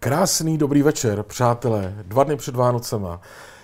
[0.00, 1.94] Krásný dobrý večer, přátelé.
[2.02, 3.20] Dva dny před Vánocema.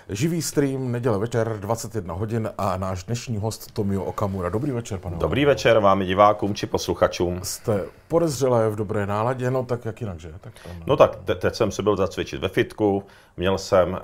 [0.09, 4.49] Živý stream, neděle večer, 21 hodin a náš dnešní host Tomio Okamura.
[4.49, 5.17] Dobrý večer, pane.
[5.17, 7.39] Dobrý večer vám, divákům či posluchačům.
[7.43, 10.33] Jste podezřelé v dobré náladě, no tak jak jinak, že?
[10.41, 10.73] Tak tam...
[10.85, 13.03] No tak te- teď jsem si byl zacvičit ve fitku,
[13.37, 13.97] měl jsem uh,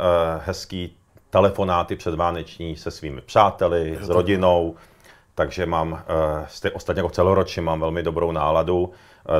[0.45, 0.95] hezký
[1.29, 4.75] telefonáty předváneční se svými přáteli, s rodinou,
[5.35, 6.03] takže mám,
[6.47, 8.91] stej, ostatně jako celoročně mám velmi dobrou náladu, uh,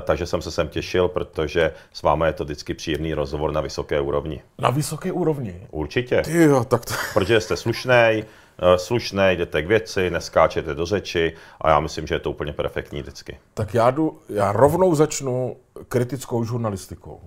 [0.02, 4.02] takže jsem se sem těšil, protože s vámi je to vždycky příjemný rozhovor na vysoké
[4.02, 4.42] úrovni.
[4.60, 5.68] Na vysoké úrovni.
[5.72, 6.94] Určitě, Ty jo, tak to...
[7.14, 8.26] protože jste slušnej,
[8.62, 12.54] uh, slušnej, jdete k věci, neskáčete do řeči a já myslím, že je to úplně
[12.54, 13.40] perfektní vždycky.
[13.54, 17.22] Tak já, jdu, já rovnou začnu kritickou žurnalistikou.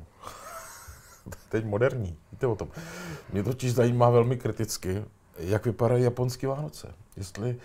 [1.49, 2.69] Teď moderní, víte o tom.
[3.33, 5.05] Mě totiž zajímá velmi kriticky,
[5.39, 6.95] jak vypadají japonský Vánoce.
[7.17, 7.57] Jestli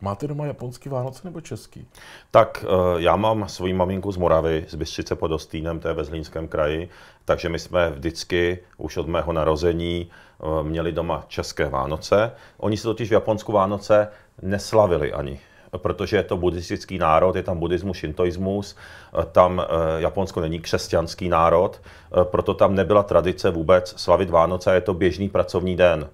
[0.00, 1.86] máte doma japonský Vánoce nebo český?
[2.30, 6.04] Tak eh, já mám svoji maminku z Moravy, z Bystřice pod Ostýnem, to je ve
[6.04, 6.88] Zlínském kraji,
[7.24, 12.32] takže my jsme vždycky už od mého narození eh, měli doma české Vánoce.
[12.58, 14.08] Oni si totiž v Japonsku Vánoce
[14.42, 15.40] neslavili ani
[15.76, 18.76] protože je to buddhistický národ, je tam buddhismus, šintoismus,
[19.18, 19.62] eh, tam
[19.98, 21.80] Japonsko není křesťanský národ,
[22.22, 26.08] proto tam nebyla tradice vůbec slavit Vánoce, je to běžný pracovní den.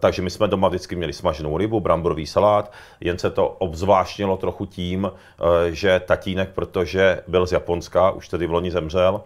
[0.00, 4.66] Takže my jsme doma vždycky měli smaženou rybu, bramborový salát, jen se to obzvláštnilo trochu
[4.66, 5.12] tím,
[5.70, 9.22] že tatínek, protože byl z Japonska, už tedy v loni zemřel,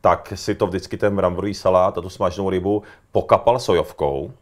[0.00, 4.32] tak si to vždycky ten bramborový salát a tu smaženou rybu pokapal sojovkou.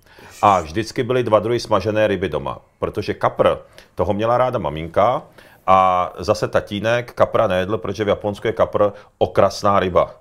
[0.42, 3.56] A vždycky byly dva druhy smažené ryby doma, protože kapr,
[3.94, 5.22] toho měla ráda maminka,
[5.66, 10.14] a zase tatínek kapra nejedl, protože v Japonsku je kapr okrasná ryba.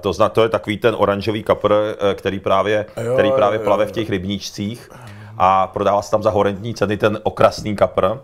[0.00, 1.74] To, zna, to je takový ten oranžový kapr,
[2.14, 3.88] který právě, Jo, který právě jo, plave jo.
[3.88, 4.90] v těch rybníčcích
[5.38, 8.18] a prodává se tam za horentní ceny ten okrasný kapr.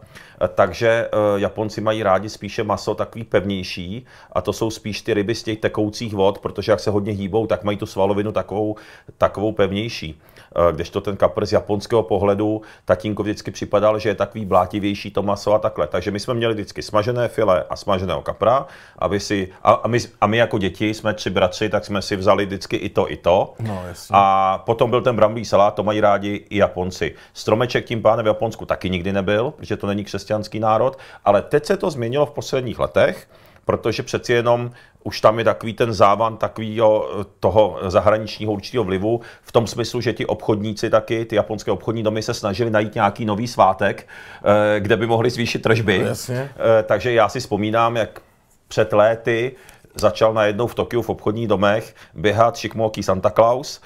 [0.55, 5.35] Takže eh, Japonci mají rádi spíše maso takový pevnější a to jsou spíš ty ryby
[5.35, 8.77] z těch tekoucích vod, protože jak se hodně hýbou, tak mají tu svalovinu takovou,
[9.19, 10.21] takovou pevnější.
[10.55, 15.23] Eh, Kdežto ten kapr z japonského pohledu tatínko vždycky připadal, že je takový blátivější to
[15.23, 15.87] maso a takhle.
[15.87, 18.67] Takže my jsme měli vždycky smažené file a smaženého kapra,
[18.99, 22.17] aby si, a, a, my, a my jako děti jsme tři bratři, tak jsme si
[22.17, 23.55] vzali vždycky i to, i to.
[23.61, 24.17] No, jasně.
[24.17, 27.15] A potom byl ten brambový salát, to mají rádi i Japonci.
[27.33, 31.65] Stromeček tím pádem v Japonsku taky nikdy nebyl, protože to není křesťanský národ, ale teď
[31.65, 33.29] se to změnilo v posledních letech,
[33.65, 34.71] protože přeci jenom
[35.03, 37.09] už tam je takový ten závan takového
[37.41, 42.23] toho zahraničního určitého vlivu, v tom smyslu, že ti obchodníci taky, ty japonské obchodní domy
[42.23, 44.09] se snažili najít nějaký nový svátek,
[44.45, 45.99] eh, kde by mohli zvýšit tržby.
[45.99, 46.51] No, jasně.
[46.57, 48.21] Eh, Takže já si vzpomínám, jak
[48.69, 49.53] před léty
[49.95, 53.81] začal najednou v Tokiu v obchodních domech běhat šikmoký Santa Claus,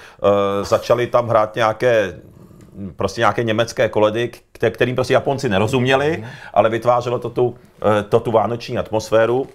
[0.62, 2.14] začali tam hrát nějaké
[2.96, 6.24] prostě nějaké německé koledy, kte- kterým prostě Japonci nerozuměli,
[6.54, 7.54] ale vytvářelo to tu,
[8.00, 9.46] eh, to tu vánoční atmosféru.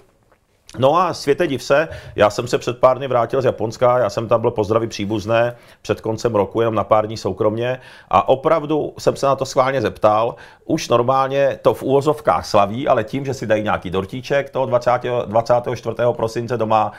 [0.77, 4.09] No a světe div se, já jsem se před pár dny vrátil z Japonska, já
[4.09, 7.79] jsem tam byl pozdravit příbuzné před koncem roku, jenom na pár dní soukromně
[8.09, 10.35] a opravdu jsem se na to schválně zeptal,
[10.65, 14.91] už normálně to v úvozovkách slaví, ale tím, že si dají nějaký dortíček toho 20,
[15.25, 15.95] 24.
[16.11, 16.91] prosince doma,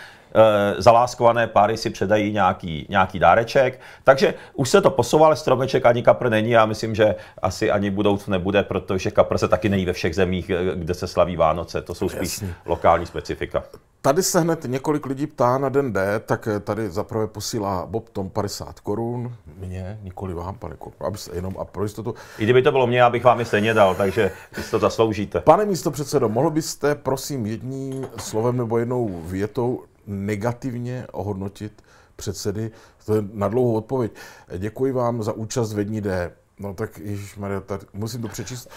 [0.79, 6.03] zaláskované páry si předají nějaký, nějaký dáreček, takže už se to posouvá, ale stromeček ani
[6.03, 9.93] kapr není, já myslím, že asi ani budouc nebude, protože kapr se taky nejí ve
[9.93, 12.55] všech zemích, e, kde se slaví Vánoce, to jsou spíš Jasně.
[12.67, 13.63] lokální specifika.
[14.05, 18.09] Tady se hned několik lidí ptá na den D, tak eh, tady zaprvé posílá Bob
[18.09, 22.15] Tom 50 korun, mně, nikoli vám, pane Korun, aby se jenom a pro jistotu.
[22.39, 25.41] I kdyby to bylo mě, já bych vám je stejně dal, takže si to zasloužíte.
[25.41, 31.83] Pane místo předsedo, mohl byste prosím jedním slovem nebo jednou větou negativně ohodnotit
[32.17, 32.71] předsedy?
[33.07, 34.13] To je na dlouhou odpověď.
[34.59, 36.33] Děkuji vám za účast ve dní D.
[36.59, 37.01] No tak,
[37.37, 38.71] Maria, tak musím to přečíst.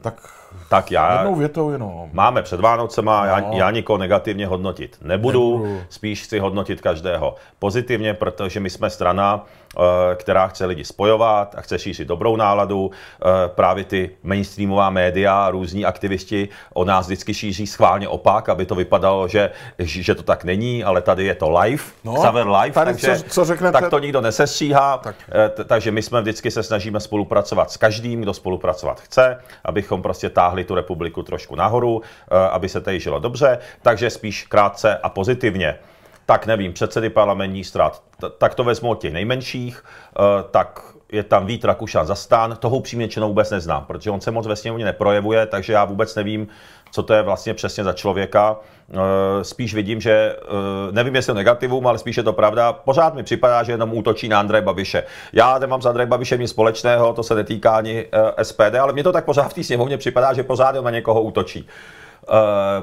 [0.00, 2.08] Tak Tak já, jednou větou jenom.
[2.12, 3.50] máme před Vánocema, já, No.
[3.54, 5.80] já nikoho negativně hodnotit nebudu, Nebudu.
[5.88, 9.44] spíš chci hodnotit každého pozitivně, protože my jsme strana,
[9.78, 9.80] eh,
[10.14, 12.90] která chce lidi spojovat a chce šířit dobrou náladu.
[12.90, 18.74] Eh, Právě ty mainstreamová média, různí aktivisti o nás vždycky šíří schválně opak, aby to
[18.74, 22.90] vypadalo, že, že to tak není, ale tady je to live, No, Xaver live, tady
[22.92, 23.72] takže co- co řeknete?
[23.80, 25.16] tak to nikdo nesestříhá, Tak.
[25.60, 30.30] Eh, takže my jsme vždycky se snažíme spolupracovat s každým, kdo spolupracovat chce, abychom prostě
[30.44, 35.08] táhli tu republiku trošku nahoru, eh, aby se tady žilo dobře, takže spíš krátce a
[35.08, 35.78] pozitivně.
[36.26, 40.20] Tak nevím, předsedy parlamentních strat, t- tak to vezmu od těch nejmenších, eh,
[40.50, 44.30] tak je tam Vít Rakušan za stan, toho upřímně řečeno vůbec neznám, protože on se
[44.30, 46.48] moc ve sněmovně neprojevuje, takže já vůbec nevím,
[46.90, 48.56] co to je vlastně přesně za člověka.
[48.92, 52.72] Eh, Spíš vidím, že eh, nevím, jestli je negativum, ale spíš je to pravda.
[52.72, 55.02] Pořád mi připadá, že jenom útočí na Andreje Babiše.
[55.32, 58.06] Já nemám s Andrejem Babišem nic společného, to se netýká ani
[58.38, 61.22] eh, SPD, ale mně to tak pořád v té sněmovně připadá, že pořád na někoho
[61.22, 61.68] útočí.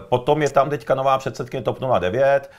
[0.10, 2.52] Potom je tam teďka nová předsedkyně TOP 09,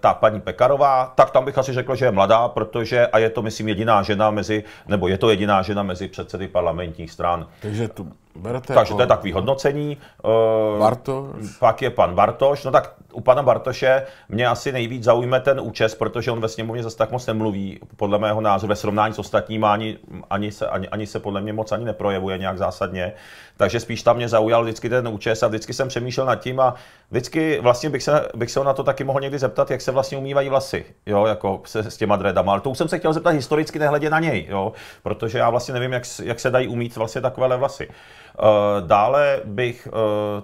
[0.00, 3.42] ta paní Pekarová, tak tam bych asi řekl, že je mladá, protože, a je to
[3.42, 7.46] myslím jediná žena mezi, nebo je to jediná žena mezi předsedy parlamentních stran.
[7.62, 8.96] Takže tu berete Takže jako...
[8.96, 9.96] to je takový hodnocení.
[10.78, 11.56] Bartoš.
[11.58, 15.94] Pak je pan Bartoš, no tak u pana Bartoše mě asi nejvíc zaujme ten účest,
[15.94, 19.66] protože on ve sněmovně zase tak moc nemluví, podle mého názoru, ve srovnání s ostatními
[19.66, 19.98] ani,
[20.30, 23.12] ani, se, ani, ani se podle mě moc ani neprojevuje nějak zásadně.
[23.56, 26.74] Takže spíš tam mě zaujal vždycky ten účest a vždycky jsem přemýšlel nad tím a
[27.10, 30.18] vždycky vlastně bych se, bych se na to taky mohl někdy zeptat, jak se vlastně
[30.18, 32.52] umývají vlasy, jo, jako se, s těma dredama.
[32.52, 35.74] Ale to už jsem se chtěl zeptat historicky, nehledě na něj, jo, protože já vlastně
[35.74, 37.88] nevím, jak, jak se dají umít vlastně takovéhle vlasy.
[38.38, 39.92] Uh, dále bych, uh,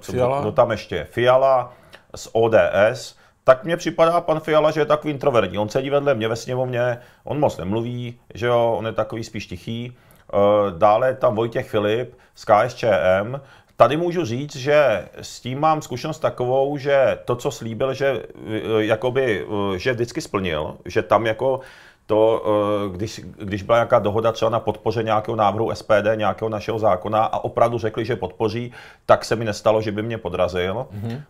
[0.00, 0.40] co, Fiala?
[0.40, 1.72] kdo tam ještě, Fiala,
[2.16, 5.58] z ODS, tak mně připadá pan Fiala, že je takový introvertní.
[5.58, 9.46] On sedí vedle mě ve sněmovně, on moc nemluví, že jo, on je takový spíš
[9.46, 9.96] tichý.
[10.32, 13.40] Eh, dále je tam Vojtěch Filip z KSČM.
[13.76, 18.84] Tady můžu říct, že s tím mám zkušenost takovou, že to, co slíbil, že, eh,
[18.84, 21.60] jakoby, eh, že vždycky splnil, že tam jako
[22.08, 26.78] to, eh, když, když byla nějaká dohoda třeba na podpoře nějakého návrhu SPD, nějakého našeho
[26.78, 28.72] zákona a opravdu řekli, že podpoří,
[29.06, 30.74] tak se mi nestalo, že by mě podrazil.
[30.74, 31.22] Mm-hmm.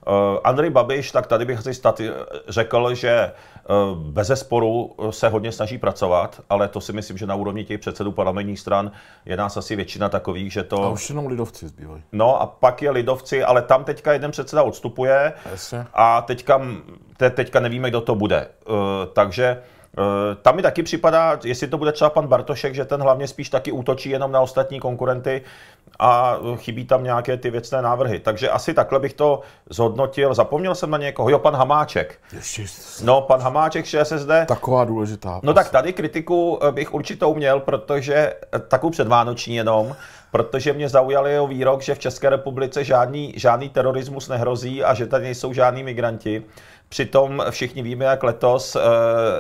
[0.45, 2.11] Andrej Babiš, tak tady bych si staty,
[2.49, 3.33] řekl, že
[3.95, 8.13] bez zesporu se hodně snaží pracovat, ale to si myslím, že na úrovni těch předsedů
[8.13, 8.91] parlamentních stran
[9.27, 10.85] je nás asi většina takových, že to...
[10.85, 12.03] A už jenom lidovci zbývají.
[12.13, 15.87] No a pak je lidovci, ale tam teďka jeden předseda odstupuje Jasně.
[15.95, 16.61] a teďka,
[17.17, 18.49] te, teďka nevíme, kdo to bude.
[19.13, 19.78] Takže Eh,
[20.43, 23.73] tam mi taky připadá, jestli to bude třeba pan Bartošek, že ten hlavně spíš taky
[23.73, 25.43] útočí jenom na ostatní konkurenty
[25.99, 28.19] a chybí tam nějaké ty věcné návrhy.
[28.19, 29.41] Takže asi takhle bych to
[29.71, 30.35] zhodnotil.
[30.35, 31.31] Zapomněl jsem na někoho.
[31.31, 32.19] Jo, pan Hamáček.
[33.05, 34.31] No, pan Hamáček ČSSD.
[34.47, 35.41] Taková důležitá.
[35.43, 39.97] No tak tady kritiku eh, bych určitou měl, protože eh, takovou předvánoční jenom,
[40.31, 45.07] protože mě zaujal jeho výrok, že v České republice žádný, žádný terorismus nehrozí a že
[45.07, 46.45] tady nejsou žádní migranti.
[46.89, 48.81] Přitom všichni víme, jak letos eh,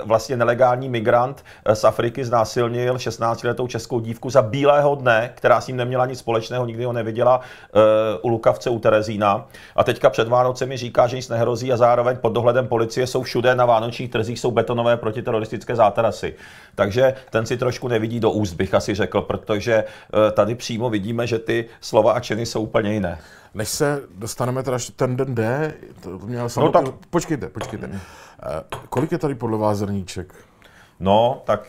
[0.05, 5.67] vlastně nelegální migrant eh, z Afriky znásilnil 16-letou českou dívku za bílého dne, která s
[5.67, 7.79] ním neměla nic společného, nikdy ho neviděla eh,
[8.23, 9.47] u Lukavce u Terezína.
[9.77, 13.55] A teďka před Vánocemi říká, že nic nehrozí a zároveň pod dohledem policie jsou všude
[13.55, 16.35] na vánočních trzích jsou betonové protiteroristické zátarasy.
[16.75, 19.85] Takže ten si trošku nevidí do úst, bych asi řekl, protože
[20.33, 23.19] tady přímo vidíme, že ty slova a činy jsou úplně jiné.
[23.55, 26.85] Než se dostaneme teda ten den D, to měl no tak...
[27.11, 27.87] Počkejte, počkejte.
[27.87, 27.99] Uh,
[28.89, 30.35] kolik je tady podle vás zrníček?
[31.01, 31.69] No, tak...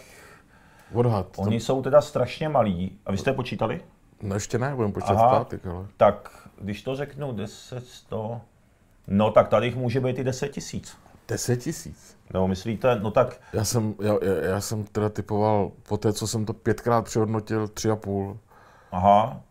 [0.93, 1.27] Odhad.
[1.37, 1.65] Oni to...
[1.65, 2.99] jsou teda strašně malí.
[3.05, 3.81] A vy jste je počítali?
[4.21, 5.85] No ještě ne, budeme počítat Aha, v pátek, ale...
[5.97, 8.41] Tak, když to řeknu 10, 100...
[9.07, 10.97] No, tak tady jich může být i 10 tisíc.
[11.27, 12.17] 10 tisíc?
[12.33, 13.41] No, myslíte, no tak...
[13.53, 17.67] Já jsem, já, já, já jsem teda typoval, po té, co jsem to pětkrát přehodnotil,
[17.67, 18.37] tři a půl.
[18.91, 19.41] Aha,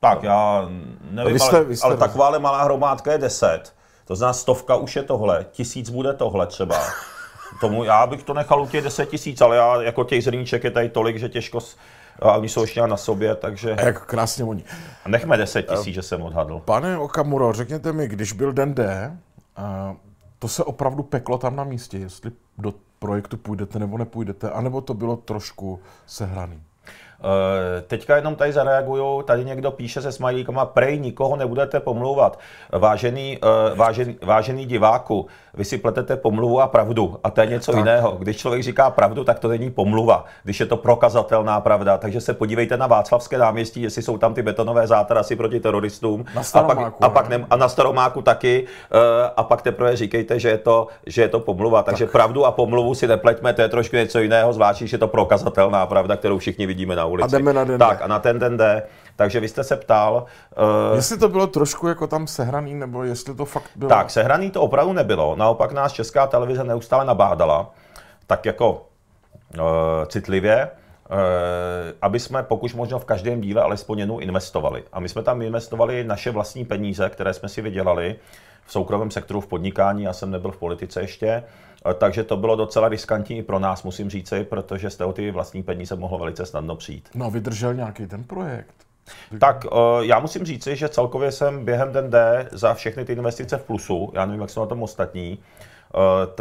[0.00, 0.68] tak já
[1.10, 3.74] nevím, vy jste, ale, vy jste ale takováhle malá hromádka je 10.
[4.04, 6.78] To znamená, stovka už je tohle, tisíc bude tohle třeba.
[7.60, 10.70] Tomu, já bych to nechal u těch 10 tisíc, ale já jako těch zrníček je
[10.70, 11.58] tady tolik, že těžko...
[12.22, 13.72] A oni jsou ještě na sobě, takže...
[13.72, 14.64] A jak krásně oni.
[15.06, 16.62] Nechme 10 tisíc, že jsem odhadl.
[16.64, 19.16] Pane Okamuro, řekněte mi, když byl den D,
[20.38, 24.94] to se opravdu peklo tam na místě, jestli do projektu půjdete nebo nepůjdete, anebo to
[24.94, 26.62] bylo trošku sehraný?
[27.20, 32.38] Eh, teďka jenom tady zareaguju, tady někdo píše se smajlíkama, prej nikoho nebudete pomlouvat.
[32.72, 35.26] Vážený, eh, vážený, vážený diváku,
[35.58, 37.78] vy si pletete pomluvu a pravdu a to je něco tak.
[37.78, 38.16] jiného.
[38.18, 41.98] Když člověk říká pravdu, tak to není pomluva, když je to prokazatelná pravda.
[41.98, 46.24] Takže se podívejte na Václavské náměstí, jestli jsou tam ty betonové zátarasy proti teroristům.
[46.34, 48.64] Na a pak, a, pak ne, a na Staromáku taky.
[48.66, 51.82] Eh, a pak teprve říkejte, že je to, že je to pomluva.
[51.82, 52.12] Takže tak.
[52.12, 55.86] pravdu a pomluvu si nepleťme, to je trošku něco jiného, zvlášť, že je to prokazatelná
[55.86, 57.24] pravda, kterou všichni vidíme na ulici.
[57.24, 58.82] A jdeme na den Tak a na ten den jde.
[59.18, 60.24] Takže vy jste se ptal...
[60.90, 63.88] Uh, jestli to bylo trošku jako tam sehraný, nebo jestli to fakt bylo...
[63.88, 65.36] Tak, sehraný to opravdu nebylo.
[65.36, 67.70] Naopak nás Česká televize neustále nabádala,
[68.26, 69.64] tak jako uh,
[70.06, 70.70] citlivě,
[71.10, 71.16] uh,
[72.02, 74.84] aby jsme pokud možno v každém díle alespoň jednou investovali.
[74.92, 78.16] A my jsme tam investovali naše vlastní peníze, které jsme si vydělali
[78.66, 81.42] v soukromém sektoru, v podnikání, já jsem nebyl v politice ještě,
[81.98, 85.62] takže to bylo docela riskantní i pro nás, musím říci, protože z toho ty vlastní
[85.62, 87.08] peníze mohlo velice snadno přijít.
[87.14, 88.74] No, vydržel nějaký ten projekt.
[89.38, 89.66] Tak
[90.00, 94.10] já musím říci, že celkově jsem během den D za všechny ty investice v plusu,
[94.14, 95.38] já nevím, jak jsou na tom ostatní,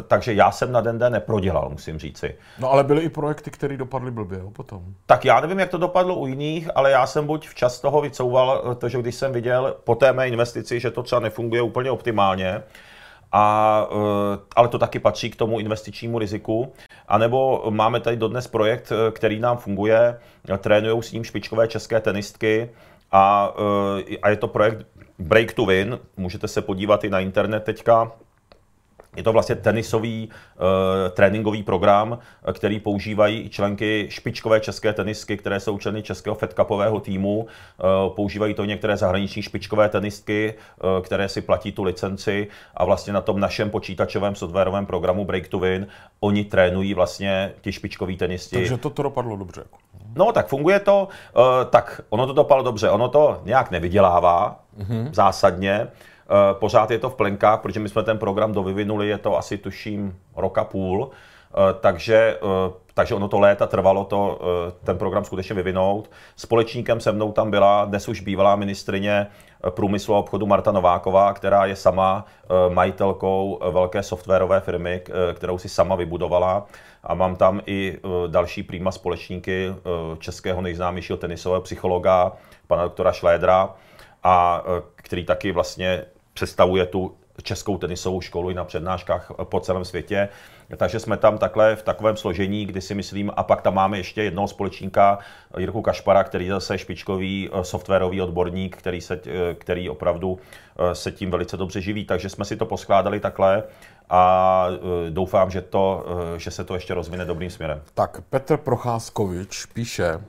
[0.08, 2.36] takže já jsem na den D neprodělal, musím říci.
[2.60, 4.82] No ale byly i projekty, které dopadly blbě jo, potom.
[5.06, 8.60] Tak já nevím, jak to dopadlo u jiných, ale já jsem buď včas toho vycouval,
[8.60, 12.64] protože když jsem viděl po té mé investici, že to třeba nefunguje úplně optimálně,
[13.32, 13.88] a,
[14.56, 16.74] ale to taky patří k tomu investičnímu riziku.
[17.08, 20.20] A nebo máme tady dodnes projekt, který nám funguje,
[20.58, 22.70] trénují s ním špičkové české tenistky.
[23.12, 23.54] A,
[24.22, 24.88] a je to projekt
[25.20, 28.12] Break to Win, můžete se podívat i na internet teďka,
[29.18, 30.66] je to vlastně tenisový uh,
[31.10, 32.20] tréninkový program,
[32.54, 37.38] který používají i členky špičkové české tenisky, které jsou členy českého Fed Cupového týmu.
[37.38, 43.14] Uh, používají to některé zahraniční špičkové tenistky, uh, které si platí tu licenci a vlastně
[43.14, 45.88] na tom našem počítačovém softwarovém programu Break to Win
[46.20, 48.56] oni trénují vlastně ti špičkoví tenisti.
[48.56, 49.62] Takže to, to dopadlo dobře.
[49.62, 49.78] Jako.
[50.16, 51.08] No, tak funguje to,
[51.38, 55.10] uh, tak ono to dopadlo dobře, ono to nějak nevydělává mm-hmm.
[55.14, 56.17] zásadně, Eh,
[56.54, 60.20] pořád je to v plenkách, protože my jsme ten program dovyvinuli, je to asi tuším
[60.36, 64.40] roka půl, eh, takže, eh, takže ono to léta trvalo to,
[64.84, 66.12] ten program skutečně vyvinout.
[66.36, 69.28] Společníkem se mnou tam byla dnes už bývalá ministrině
[69.70, 72.26] průmyslu a obchodu Marta Nováková, která je sama
[72.70, 75.02] majitelkou velké softwarové firmy,
[75.34, 76.66] kterou si sama vybudovala.
[77.04, 79.76] A mám tam i další prýma společníky
[80.20, 82.32] českého nejznámějšího tenisového psychologa,
[82.68, 83.70] pana doktora Šlédra,
[84.24, 84.64] a
[84.96, 86.06] který taky vlastně
[86.38, 90.30] představuje tu českou tenisovou školu i na přednáškách po celém světě.
[90.78, 94.24] Takže jsme tam takhle v takovém složení, kdy si myslím, a pak tam máme ještě
[94.24, 95.20] jednoho společníka,
[95.58, 100.96] Jirku Kašpara, který je zase špičkový eh, softwarový odborník, který, se, eh, který opravdu eh,
[100.96, 102.06] se tím velice dobře živí.
[102.06, 103.64] Takže jsme si to poskládali takhle
[104.10, 104.68] a
[105.10, 106.06] doufám, že, to,
[106.38, 107.82] že se to ještě rozvine dobrým směrem.
[107.94, 110.22] Tak Petr Procházkovič píše,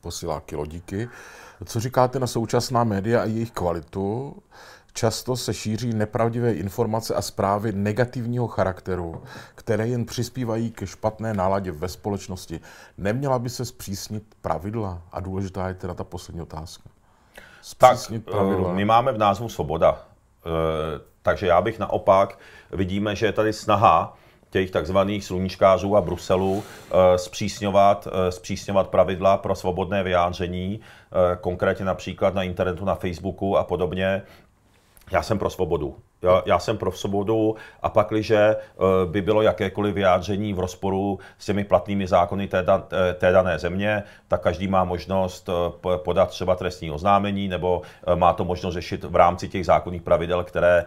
[0.00, 1.08] posílá kilodíky,
[1.64, 4.36] co říkáte na současná média a jejich kvalitu?
[4.96, 9.22] Často se šíří nepravdivé informace a zprávy negativního charakteru,
[9.54, 12.60] které jen přispívají ke špatné náladě ve společnosti.
[12.98, 15.02] Neměla by se zpřísnit pravidla?
[15.12, 16.90] A důležitá je teda ta poslední otázka.
[17.62, 18.72] Zpřísnit tak, pravidla.
[18.72, 20.04] My máme v názvu svoboda.
[20.46, 22.38] Eh, takže já bych naopak,
[22.72, 24.16] vidíme, že je tady snaha
[24.50, 30.80] těch takzvaných sluníčkářů a Bruselu eh, zpřísňovat, eh, zpřísňovat pravidla pro svobodné vyjádření,
[31.40, 34.22] konkrétně například na internetu, na Facebooku a podobně,
[35.10, 35.96] já jsem pro svobodu.
[36.22, 38.56] Já, já jsem pro svobodu a pak, když eh,
[39.04, 44.02] by bylo jakékoliv vyjádření v rozporu s těmi platnými zákony té, eh, té dané země,
[44.28, 47.82] tak každý má možnost eh, podat třeba trestní oznámení nebo
[48.14, 50.84] má to možnost řešit v rámci těch zákonných pravidel, které,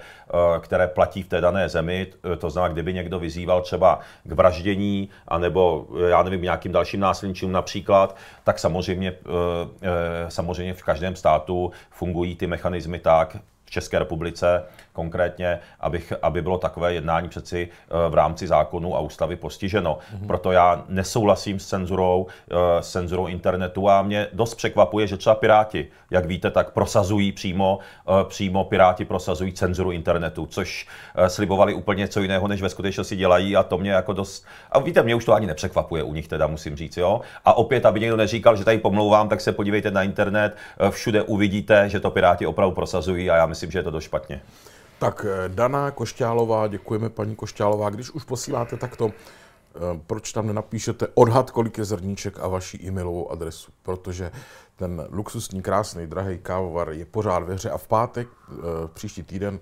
[0.59, 2.07] které platí v té dané zemi.
[2.37, 8.15] To znamená, kdyby někdo vyzýval třeba k vraždění anebo já nevím, nějakým dalším násilničům například,
[8.43, 9.13] tak samozřejmě,
[10.27, 13.37] samozřejmě v každém státu fungují ty mechanismy tak,
[13.69, 14.63] v České republice
[14.99, 19.97] konkrétně, abych, aby bylo takové jednání přeci eh, v rámci zákonu a ústavy postiženo.
[19.97, 20.27] Mm-hmm.
[20.27, 25.35] Proto já nesouhlasím s cenzurou, eh, s cenzurou internetu a mě dost překvapuje, že třeba
[25.35, 30.87] Piráti, jak víte, tak prosazují přímo, eh, přímo Piráti prosazují cenzuru internetu, což
[31.27, 34.45] slibovali úplně něco jiného, než ve skutečnosti dělají a to mě jako dost...
[34.71, 37.21] A víte, mě už to ani nepřekvapuje u nich teda, musím říct, jo.
[37.45, 40.55] A opět, aby někdo neříkal, že tady pomlouvám, tak se podívejte na internet,
[40.89, 44.41] všude uvidíte, že to Piráti opravdu prosazují a já myslím, že je to dost špatně.
[44.99, 47.89] Tak eh, Dana Košťálová, děkujeme paní Košťálová.
[47.89, 53.31] Když už posíláte takto, eh, proč tam nenapíšete odhad, kolik je zrníček a vaši e-mailovou
[53.31, 54.31] adresu, protože
[54.75, 58.55] ten luxusní, krásný, drahý kávovar je pořád ve hře a v pátek, eh,
[58.93, 59.59] příští týden,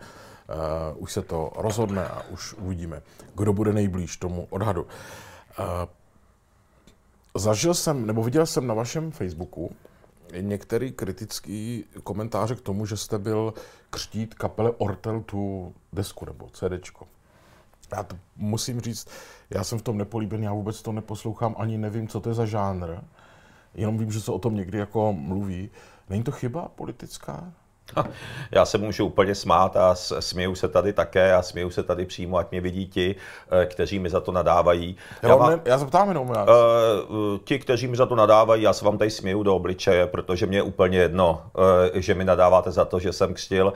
[0.95, 3.01] už se to rozhodne a už uvidíme,
[3.35, 4.87] kdo bude nejblíž tomu odhadu.
[7.35, 9.71] Zažil jsem, nebo viděl jsem na vašem Facebooku
[10.39, 13.53] některý kritický komentáře k tomu, že jste byl
[13.89, 17.07] křtít kapele Ortel tu desku nebo CDčko.
[17.91, 19.07] Já to musím říct,
[19.49, 22.45] já jsem v tom nepolíbený, já vůbec to neposlouchám, ani nevím, co to je za
[22.45, 22.95] žánr.
[23.73, 25.69] Jenom vím, že se o tom někdy jako mluví.
[26.09, 27.53] Není to chyba politická?
[28.51, 32.37] Já se můžu úplně smát a směju se tady také a směju se tady přímo,
[32.37, 33.15] ať mě vidí ti,
[33.51, 34.95] eh, kteří mi za to nadávají.
[35.23, 36.43] Já, já, vám, ne, já zeptám jenom já.
[36.43, 36.47] Uh,
[37.43, 40.57] ti, kteří mi za to nadávají, já se vám tady směju do obličeje, protože mě
[40.57, 41.63] je úplně jedno, uh,
[41.93, 43.73] že mi nadáváte za to, že jsem křtil uh,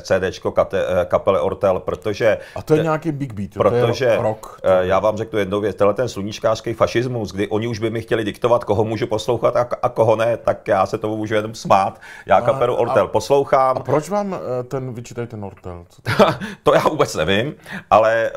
[0.00, 2.38] CDčko kate, uh, kapele Ortel, protože...
[2.56, 4.60] A to je nějaký big beat, protože, to je rok.
[4.64, 8.02] Uh, já vám řeknu jednu věc, tenhle ten sluníčkářský fašismus, kdy oni už by mi
[8.02, 11.54] chtěli diktovat, koho můžu poslouchat a, a koho ne, tak já se tomu můžu jenom
[11.54, 12.00] smát.
[12.26, 13.76] Já kapelu Ortel poslouchám.
[13.76, 15.86] A proč vám eh, ten vyčítají ten Nortel?
[15.88, 16.10] Co to,
[16.62, 17.54] to já vůbec nevím,
[17.90, 18.30] ale,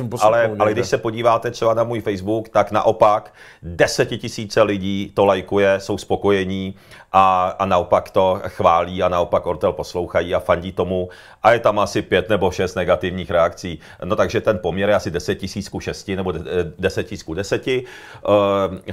[0.00, 5.24] uh, ale, ale když se podíváte třeba na můj Facebook, tak naopak desetitisíce lidí to
[5.24, 6.74] lajkuje, jsou spokojení
[7.12, 11.08] a, a naopak to chválí a naopak Ortel poslouchají a fandí tomu
[11.42, 13.78] a je tam asi pět nebo šest negativních reakcí.
[14.04, 16.32] No takže ten poměr je asi 10 tisíc ku 6 nebo
[16.78, 17.66] 10 tisíc ku 10.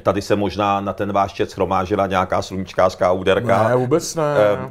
[0.02, 3.70] Tady se možná na ten váš čet schromážila nějaká sluníčkářská úderka.
[3.70, 4.24] Ne, vůbec ne.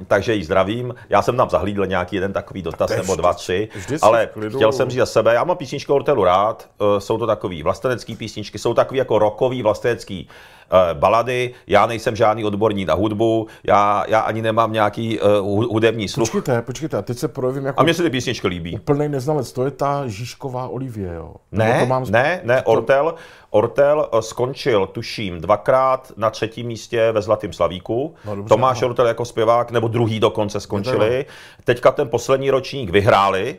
[0.06, 0.94] Takže ji zdravím.
[1.08, 3.68] Já jsem tam zahlídl nějaký jeden takový dotaz nebo dva, tři,
[4.02, 7.62] ale chtěl jsem říct za sebe, já mám písničky Ortelu rád, eh, jsou to takový
[7.62, 10.57] vlastenecký písničky, jsou takový jako rokový vlastenecký eh,
[10.94, 16.30] balady, já nejsem žádný odborník na hudbu, já, já ani nemám nějaký uh, hudební sluch.
[16.30, 18.74] Počkejte, počkejte, a teď se projevím jako A mně se ty písničky líbí.
[18.74, 19.52] úplný neznalec.
[19.52, 21.34] To je ta Žižková Olivie, jo?
[21.52, 22.04] Ne, Nebo to mám...
[22.10, 23.14] ne, ne, Ortel,
[23.50, 28.14] Ortel eh, skončil, tuším, dvakrát na třetím místě ve Zlatém Slavíku.
[28.24, 28.88] No, dobře, Tomáš no.
[28.88, 31.26] Ortel jako zpěvák, nebo druhý dokonce skončili.
[31.64, 33.56] Teďka ten poslední ročník vyhráli,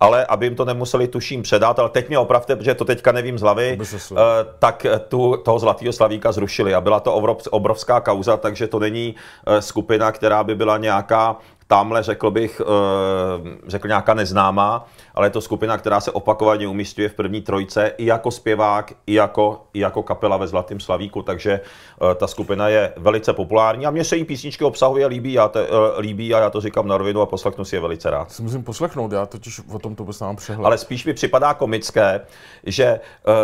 [0.00, 3.38] ale aby jim to nemuseli tuším předat, ale teď mě opravte, protože to teďka nevím
[3.38, 4.16] z hlavy, eh,
[4.58, 9.14] tak tu, toho Zlatého Slavíka zrušili a byla to obrov- obrovská kauza, takže to není
[9.46, 15.30] eh, skupina, která by byla nějaká tamhle řekl bych, eh, řekl nějaká neznámá, ale je
[15.30, 19.78] to skupina, která se opakovaně umístuje v první trojce i jako zpěvák, i jako, i
[19.80, 21.60] jako kapela ve Zlatém Slavíku, takže
[22.10, 25.58] eh, ta skupina je velice populární a mně se jí písničky obsahově líbí, já to,
[25.58, 28.32] eh, líbí a já to říkám na rovinu a poslechnu si je velice rád.
[28.32, 30.66] Si musím poslechnout, já totiž o tom to vůbec nemám přehled.
[30.66, 32.20] Ale spíš mi připadá komické,
[32.66, 33.00] že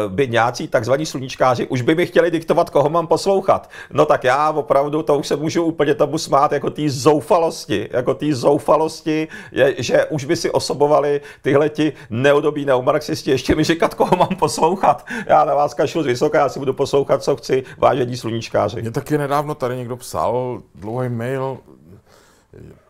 [0.09, 3.71] by nějací takzvaní sluníčkáři už by mi chtěli diktovat, koho mám poslouchat.
[3.91, 8.12] No tak já opravdu to už se můžu úplně tomu smát jako té zoufalosti, jako
[8.15, 13.95] té zoufalosti, je, že už by si osobovali tyhle ti neodobí neomarxisti ještě mi říkat,
[13.95, 15.07] koho mám poslouchat.
[15.27, 18.81] Já na vás kašlu z vysoka, já si budu poslouchat, co chci, vážení sluníčkáři.
[18.81, 21.59] Mně taky nedávno tady někdo psal dlouhý mail,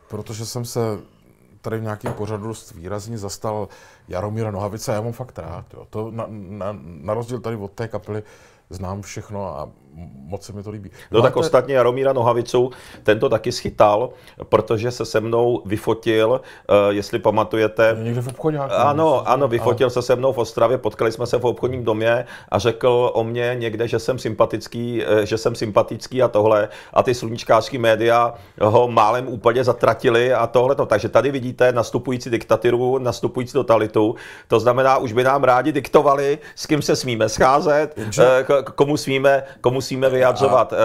[0.08, 0.80] protože jsem se
[1.60, 3.68] tady v nějakém pořadu dost výrazně zastal
[4.08, 5.64] Jaromíra Nohavice a já mám fakt rád.
[5.74, 5.86] Jo.
[5.90, 8.22] To na, na, na rozdíl tady od té kapely
[8.70, 9.68] znám všechno a
[10.26, 10.90] moc se mi to líbí.
[11.10, 12.70] No tak Máte- ostatně Jaromíra Nohavicu,
[13.02, 14.10] ten to taky schytal,
[14.48, 18.58] protože se se mnou vyfotil, eh, jestli pamatujete, Někde v obchodě.
[18.58, 22.58] Ano, ano, vyfotil se se mnou v Ostravě, potkali jsme se v obchodním domě a
[22.58, 27.14] řekl o mě někde, že jsem sympatický, eh, že jsem sympatický a tohle a ty
[27.14, 30.76] sluníčkářský média ho málem úplně zatratili a tohle.
[30.86, 34.14] Takže tady vidíte nastupující diktaturu, nastupující totalitu.
[34.48, 38.44] To znamená, už by nám rádi diktovali, s kým se smíme scházet, eh,
[38.74, 40.76] komu smíme, komu smíme vyjadřovat eh,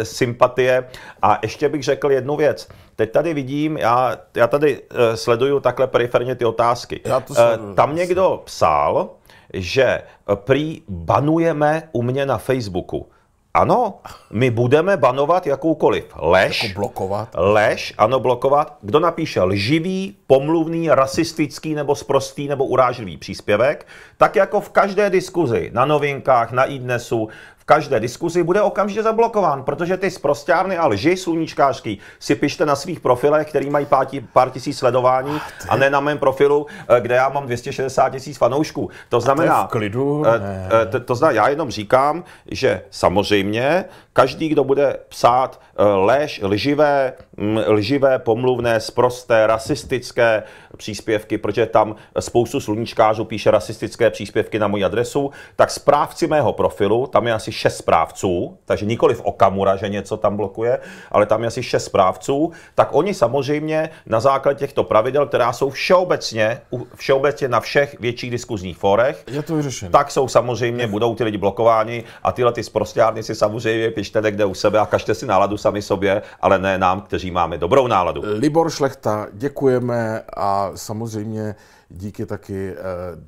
[0.00, 0.84] eh, sympatie.
[1.22, 2.68] A ještě bych řekl jednu věc.
[2.96, 7.00] Teď tady vidím, já, já tady eh, sleduju takhle periferně ty otázky.
[7.04, 7.74] Já to sleduju.
[7.74, 9.10] Tam někdo psal,
[9.52, 10.02] že
[10.34, 13.06] prý banujeme u mě na Facebooku.
[13.54, 13.94] Ano,
[14.32, 17.28] my budeme banovat jakoukoliv lež, Jako blokovat.
[17.34, 18.76] lež, ano, blokovat.
[18.80, 23.86] Kdo napíše lživý, pomluvný, rasistický nebo sprostý nebo urážlivý příspěvek,
[24.16, 29.62] tak jako v každé diskuzi na novinkách, na iDnesu, v každé diskuzi bude okamžitě zablokován,
[29.62, 34.50] protože ty sprostěrny a lži sluníčkářský si pište na svých profilech, který mají pár, pár
[34.50, 38.90] tisíc sledování a ne na mém profilu, eh, kde já mám 260 tisíc fanoušků.
[39.08, 40.22] To znamená, v klidu?
[40.26, 40.68] eh, Ne.
[40.82, 46.40] eh, to, to znamená, já jenom říkám, že samozřejmě každý, kdo bude psát eh, lež,
[46.42, 50.42] lživé, mm, lživé, pomluvné, sprosté, rasistické
[50.76, 57.06] příspěvky, protože tam spoustu sluníčkářů píše rasistické příspěvky na moji adresu, tak správci mého profilu,
[57.06, 60.78] tam je asi šest správců, takže nikoli v Okamura, že něco tam blokuje,
[61.12, 65.70] ale tam je asi šest správců, tak oni samozřejmě na základě těchto pravidel, která jsou
[65.70, 66.60] všeobecně,
[66.94, 69.90] všeobecně na všech větších diskuzních fórech, Je to vyřešené.
[69.90, 74.44] tak jsou samozřejmě, budou ty lidi blokováni a tyhle ty sprostěrny si samozřejmě pište někde
[74.44, 78.22] u sebe a kažte si náladu sami sobě, ale ne nám, kteří máme dobrou náladu.
[78.24, 81.54] Libor Šlechta, děkujeme a samozřejmě
[81.88, 82.76] díky taky eh,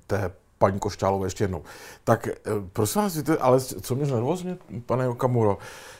[0.06, 0.30] té
[0.62, 1.62] paní Košťálové ještě jednou.
[2.04, 2.34] Tak eh,
[2.72, 5.58] prosím vás, víte, ale co mě nervózně, pane Okamuro,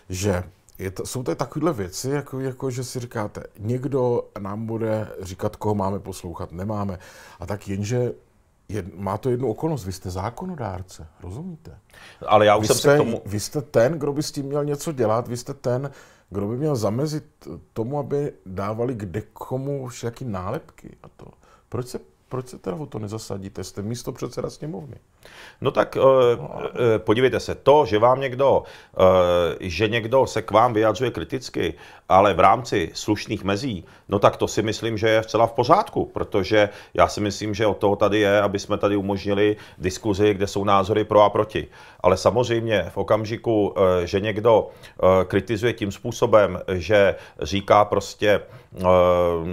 [0.09, 0.45] že
[0.79, 5.57] je to, jsou to takovéhle věci, jako, jako že si říkáte, někdo nám bude říkat,
[5.57, 6.99] koho máme poslouchat, nemáme.
[7.41, 8.13] A tak jenže
[8.69, 11.79] je, má to jednu okolnost, vy jste zákonodárce, rozumíte?
[12.27, 13.23] Ale já už Vy jsem se jste, k tomu...
[13.27, 15.91] vy jste ten, kdo by s tím měl něco dělat, vy jste ten,
[16.31, 17.25] kdo by měl zamezit
[17.73, 21.27] tomu, aby dávali kde komu všaký nálepky a to.
[21.69, 22.01] Proč se,
[22.33, 23.65] proč se teda o to nezasadíte?
[23.65, 24.97] Jste místo předseda sněmovny.
[25.61, 26.05] No tak uh,
[26.99, 28.63] podívejte se, to, že vám někdo,
[29.61, 31.75] že někdo se k vám vyjadřuje kriticky,
[32.09, 36.05] ale v rámci slušných mezí, no tak to si myslím, že je vcela v pořádku,
[36.05, 40.47] protože já si myslím, že od toho tady je, aby jsme tady umožnili diskuzi, kde
[40.47, 41.69] jsou názory pro a proti.
[42.01, 44.69] Ale samozřejmě v okamžiku, že někdo
[45.25, 48.41] kritizuje tím způsobem, že říká prostě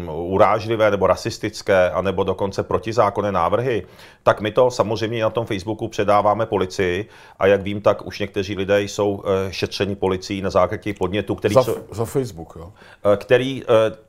[0.07, 3.85] urážlivé nebo rasistické, anebo dokonce protizákonné návrhy,
[4.23, 5.58] tak my to samozřejmě na tom Facebooku
[5.89, 7.05] předáváme policii
[7.39, 11.35] a jak vím, tak už někteří lidé jsou eh, šetřeni policií na základě těch podnětů,
[11.35, 12.73] který, Za, co- za Facebook, jo.
[13.13, 13.65] eh, který eh,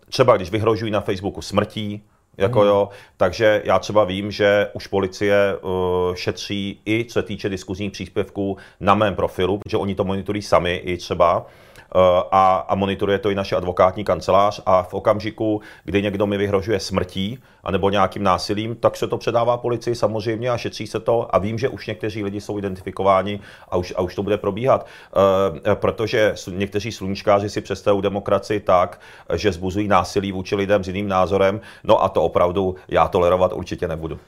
[0.08, 2.02] třeba když vyhrožují na Facebooku smrtí,
[2.36, 5.70] jako jo, takže já třeba vím, že už policie uh,
[6.14, 10.74] šetří i co se týče diskuzních příspěvků na mém profilu, protože oni to monitorují sami
[10.74, 11.46] i třeba
[12.30, 16.80] a, a monitoruje to i naše advokátní kancelář a v okamžiku, kdy někdo mi vyhrožuje
[16.80, 21.38] smrtí anebo nějakým násilím, tak se to předává policii samozřejmě a šetří se to a
[21.38, 24.86] vím, že už někteří lidi jsou identifikováni a už, a už to bude probíhat,
[25.66, 29.00] e, protože někteří sluníčkáři si představují demokracii tak,
[29.34, 33.88] že zbuzují násilí vůči lidem s jiným názorem, no a to opravdu já tolerovat určitě
[33.88, 34.18] nebudu.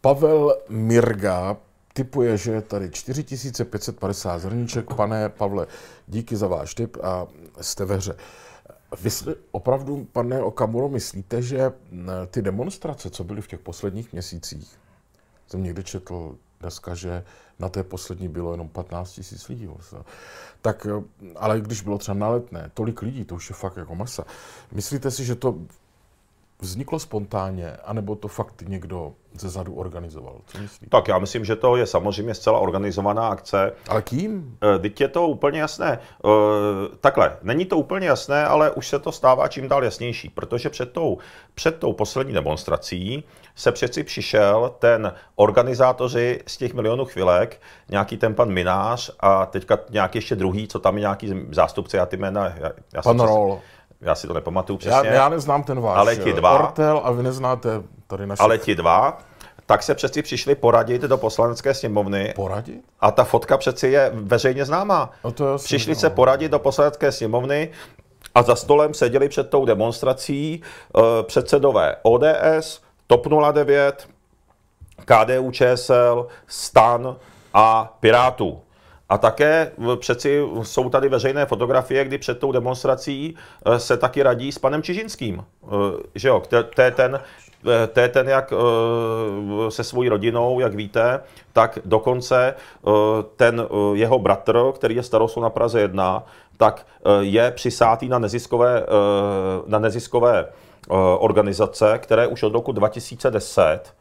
[0.00, 1.56] Pavel Mirga
[1.96, 4.94] typuje, že je tady 4550 zrníček.
[4.94, 5.66] Pane Pavle,
[6.06, 7.26] díky za váš tip a
[7.60, 8.16] jste ve hře.
[9.02, 11.72] Vy si opravdu, pane Okamuro, myslíte, že
[12.30, 14.78] ty demonstrace, co byly v těch posledních měsících,
[15.48, 17.24] jsem někde četl dneska, že
[17.58, 19.68] na té poslední bylo jenom 15 tisíc lidí.
[20.62, 20.86] Tak,
[21.36, 24.24] ale když bylo třeba na letné, tolik lidí, to už je fakt jako masa.
[24.72, 25.58] Myslíte si, že to
[26.60, 30.40] vzniklo spontánně, anebo to fakt někdo ze zadu organizoval?
[30.46, 30.90] Co myslíte?
[30.90, 33.72] Tak já myslím, že to je samozřejmě zcela organizovaná akce.
[33.88, 34.58] Ale kým?
[34.74, 35.98] Eh, teď je to úplně jasné.
[36.24, 36.28] Eh,
[37.00, 40.92] takhle, není to úplně jasné, ale už se to stává čím dál jasnější, protože před
[40.92, 41.18] tou,
[41.54, 48.34] před tou poslední demonstrací se přeci přišel ten organizátoři z těch milionů chvilek, nějaký ten
[48.34, 52.52] pan Minář a teďka nějaký ještě druhý, co tam je nějaký zástupce, já ty jména...
[52.56, 53.60] Já, já pan Roll
[54.00, 55.08] já si to nepamatuju přesně.
[55.08, 58.42] Já, já neznám ten váš ale ti dva, Ortel a vy neznáte tady naše.
[58.42, 59.18] Ale ti dva,
[59.66, 62.32] tak se přeci přišli poradit do poslanecké sněmovny.
[62.36, 62.84] Poradit?
[63.00, 65.10] A ta fotka přeci je veřejně známá.
[65.24, 66.00] No to jasný, přišli no.
[66.00, 67.70] se poradit do poslanecké sněmovny
[68.34, 74.08] a za stolem seděli před tou demonstrací uh, předsedové ODS, TOP 09,
[75.04, 77.16] KDU ČSL, STAN
[77.54, 78.60] a Pirátů.
[79.08, 84.52] A také přeci jsou tady veřejné fotografie, kdy před tou demonstrací e, se taky radí
[84.52, 85.40] s panem Čižinským.
[85.40, 85.66] E,
[86.14, 86.42] že jo,
[86.74, 87.20] to je ten,
[87.84, 88.52] e, to je ten, jak
[89.68, 91.20] se svojí rodinou, jak víte,
[91.52, 92.54] tak dokonce
[93.36, 96.22] ten jeho bratr, který je starostou na Praze 1,
[96.56, 96.86] tak
[97.20, 98.86] je přisátý na neziskové,
[99.66, 100.46] na neziskové
[101.18, 103.95] organizace, které už od roku 2010 Eh,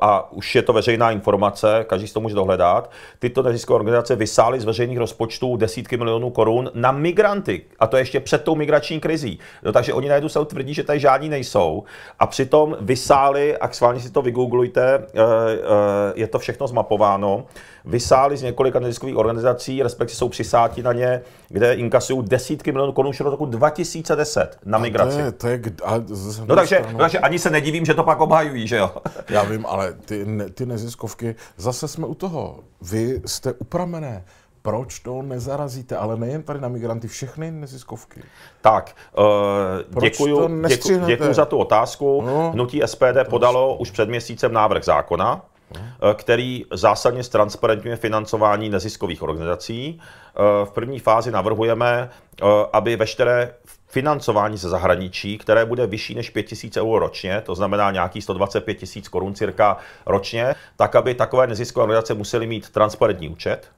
[0.00, 4.60] a už je to veřejná informace, každý si to může dohledat, tyto neziskové organizace vysály
[4.60, 7.62] z veřejných rozpočtů desítky milionů korun na migranty.
[7.78, 9.38] A to ještě před tou migrační krizí.
[9.62, 11.84] No, takže oni najednou se tvrdí, že tady žádní nejsou.
[12.18, 17.46] A přitom vysáli, a schválně si to vygooglujte, eh, eh, je to všechno zmapováno,
[17.84, 23.10] vysáli z několika neziskových organizací, respektive jsou přisáti na ně, kde inkasují desítky milionů korun
[23.10, 25.16] už od roku 2010 na migraci.
[25.16, 25.94] To je, to je, a
[26.46, 28.90] no, takže, no, takže ani se nedivím, že to pak obhajují, že jo?
[29.28, 32.58] Já vím, ale ty, ne, ty neziskovky, zase jsme u toho.
[32.82, 34.24] Vy jste upramené.
[34.62, 35.96] Proč to nezarazíte?
[35.96, 38.22] Ale nejen tady na migranty, všechny neziskovky.
[38.60, 42.22] Tak, uh, děkuju, děkuju, děkuju za tu otázku.
[42.26, 45.59] No, Hnutí SPD podalo už před měsícem návrh zákona, Eh,
[46.14, 50.00] který zásadně ztransparentňuje financování neziskových organizací.
[50.00, 53.54] Eh, v první fázi navrhujeme, eh, aby veškeré
[53.86, 58.74] financování ze zahraničí, které bude vyšší než 5 000 eur ročně, to znamená nějaký 125
[58.74, 63.68] tisíc korun cirka ročně, tak aby takové neziskové organizace musely mít transparentní účet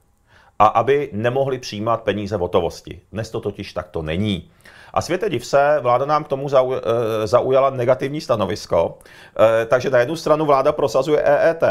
[0.58, 3.00] a aby nemohli přijímat peníze v hotovosti.
[3.12, 4.50] Dnes to totiž takto není.
[4.92, 8.98] A světe div se, vláda nám k tomu eh, zaujala negativní stanovisko.
[9.38, 11.62] Eh, takže na jednu stranu vláda prosazuje EET,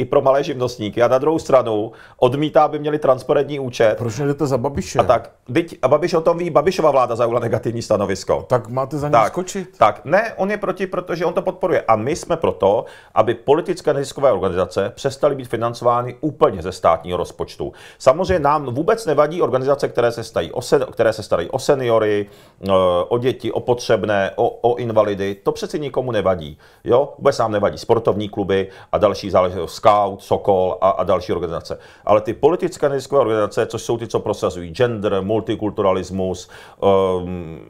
[0.00, 3.94] i pro malé živnostníky a na druhou stranu odmítá, aby měli transparentní účet.
[3.98, 4.98] Proč nejdete za Babiše?
[4.98, 8.44] A tak, byť, a Babiš o tom ví, Babišova vláda zaujala negativní stanovisko.
[8.48, 9.78] Tak máte za ním tak, skočit.
[9.78, 11.84] Tak, ne, on je proti, protože on to podporuje.
[11.88, 12.84] A my jsme proto,
[13.14, 17.72] aby politické neziskové organizace přestaly být financovány úplně ze státního rozpočtu.
[17.98, 22.26] Samozřejmě nám vůbec nevadí organizace, které se, stají o sen, které se starají o seniory,
[22.68, 22.72] eh,
[23.08, 25.34] o děti, o potřebné, o, o invalidy.
[25.34, 26.58] To přeci nikomu nevadí.
[26.84, 27.14] Jo?
[27.18, 31.78] Vůbec nám nevadí sportovní kluby a další záležitosti Scout, Sokol a, a další organizace.
[32.04, 36.50] Ale ty politické neziskové organizace, což jsou ty, co prosazují gender, multikulturalismus,
[37.22, 37.60] um,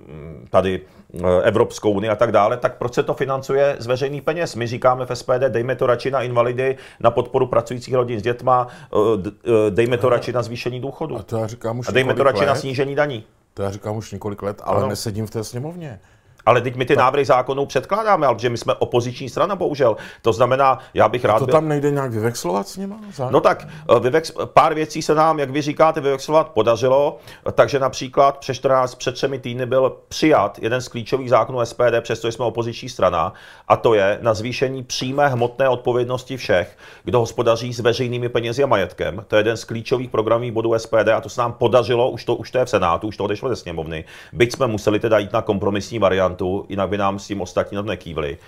[0.51, 0.81] tady
[1.15, 4.55] eh, Evropskou unii a tak dále, tak proč se to financuje z veřejných peněz?
[4.55, 8.67] My říkáme v SPD, dejme to radši na invalidy, na podporu pracujících rodin s dětma,
[8.93, 11.17] eh, eh, dejme to radši na zvýšení důchodu.
[11.17, 12.47] A, to já říkám už a dejme to radši let.
[12.47, 13.25] na snížení daní.
[13.55, 14.89] To já říkám už několik let, ale ano.
[14.89, 16.01] nesedím v té sněmovně.
[16.47, 17.05] Ale teď my ty tak.
[17.05, 19.97] návrhy zákonů předkládáme, ale že my jsme opoziční strana, bohužel.
[20.23, 21.37] To znamená, já bych rád.
[21.37, 21.53] A to byl...
[21.53, 22.95] tam nejde nějak vyvexlovat s nimi?
[23.31, 24.33] No tak, eh, vyvex...
[24.45, 27.19] pár věcí se nám, jak vy říkáte, vyvexlovat podařilo.
[27.53, 32.33] Takže například před 14, před třemi týdny byl přijat jeden z klíčových zákonů SPD, přestože
[32.33, 33.33] jsme opoziční strana,
[33.69, 38.67] a to je na zvýšení přímé hmotné odpovědnosti všech, kdo hospodaří s veřejnými penězi a
[38.67, 39.25] majetkem.
[39.29, 42.35] To je jeden z klíčových programů bodů SPD a to se nám podařilo, už to,
[42.35, 44.05] už to je v Senátu, už to odešlo ze sněmovny.
[44.33, 47.79] Byť jsme museli teda jít na kompromisní variantu variantu, jinak by nám s tím ostatní
[47.83, 48.39] nekývli.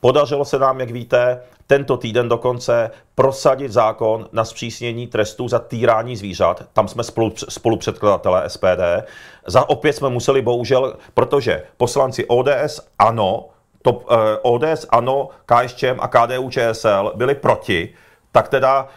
[0.00, 6.16] Podařilo se nám, jak víte, tento týden dokonce prosadit zákon na zpřísnění trestů za týrání
[6.16, 6.62] zvířat.
[6.72, 9.06] Tam jsme spolu, spolupředkladatelé SPD.
[9.46, 13.48] Za opět jsme museli bohužel, protože poslanci ODS ano,
[13.82, 17.94] to, eh, ODS ano, KSČM a KDU ČSL byli proti,
[18.32, 18.88] tak teda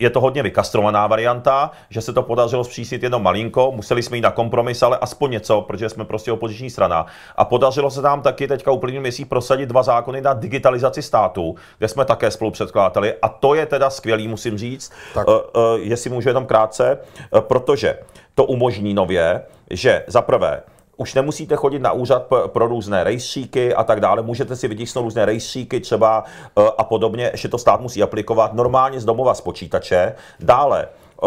[0.00, 4.20] je to hodně vykastrovaná varianta, že se to podařilo zpřísnit jenom malinko, museli jsme jít
[4.20, 7.06] na kompromis, ale aspoň něco, protože jsme prostě opoziční strana.
[7.36, 11.88] A podařilo se nám taky teďka úplný měsíc prosadit dva zákony na digitalizaci státu, kde
[11.88, 15.28] jsme také spolupředkladateli a to je teda skvělý, musím říct, tak.
[15.28, 15.40] Uh, uh,
[15.80, 16.98] jestli můžu jenom krátce,
[17.30, 17.98] uh, protože
[18.34, 20.62] to umožní nově, že za prvé
[20.98, 24.22] už nemusíte chodit na úřad pro různé rejstříky a tak dále.
[24.22, 26.24] Můžete si vytisknout různé rejstříky třeba
[26.58, 30.14] eh, a podobně, ještě to stát musí aplikovat normálně z domova z počítače.
[30.40, 30.88] Dále,
[31.22, 31.26] eh,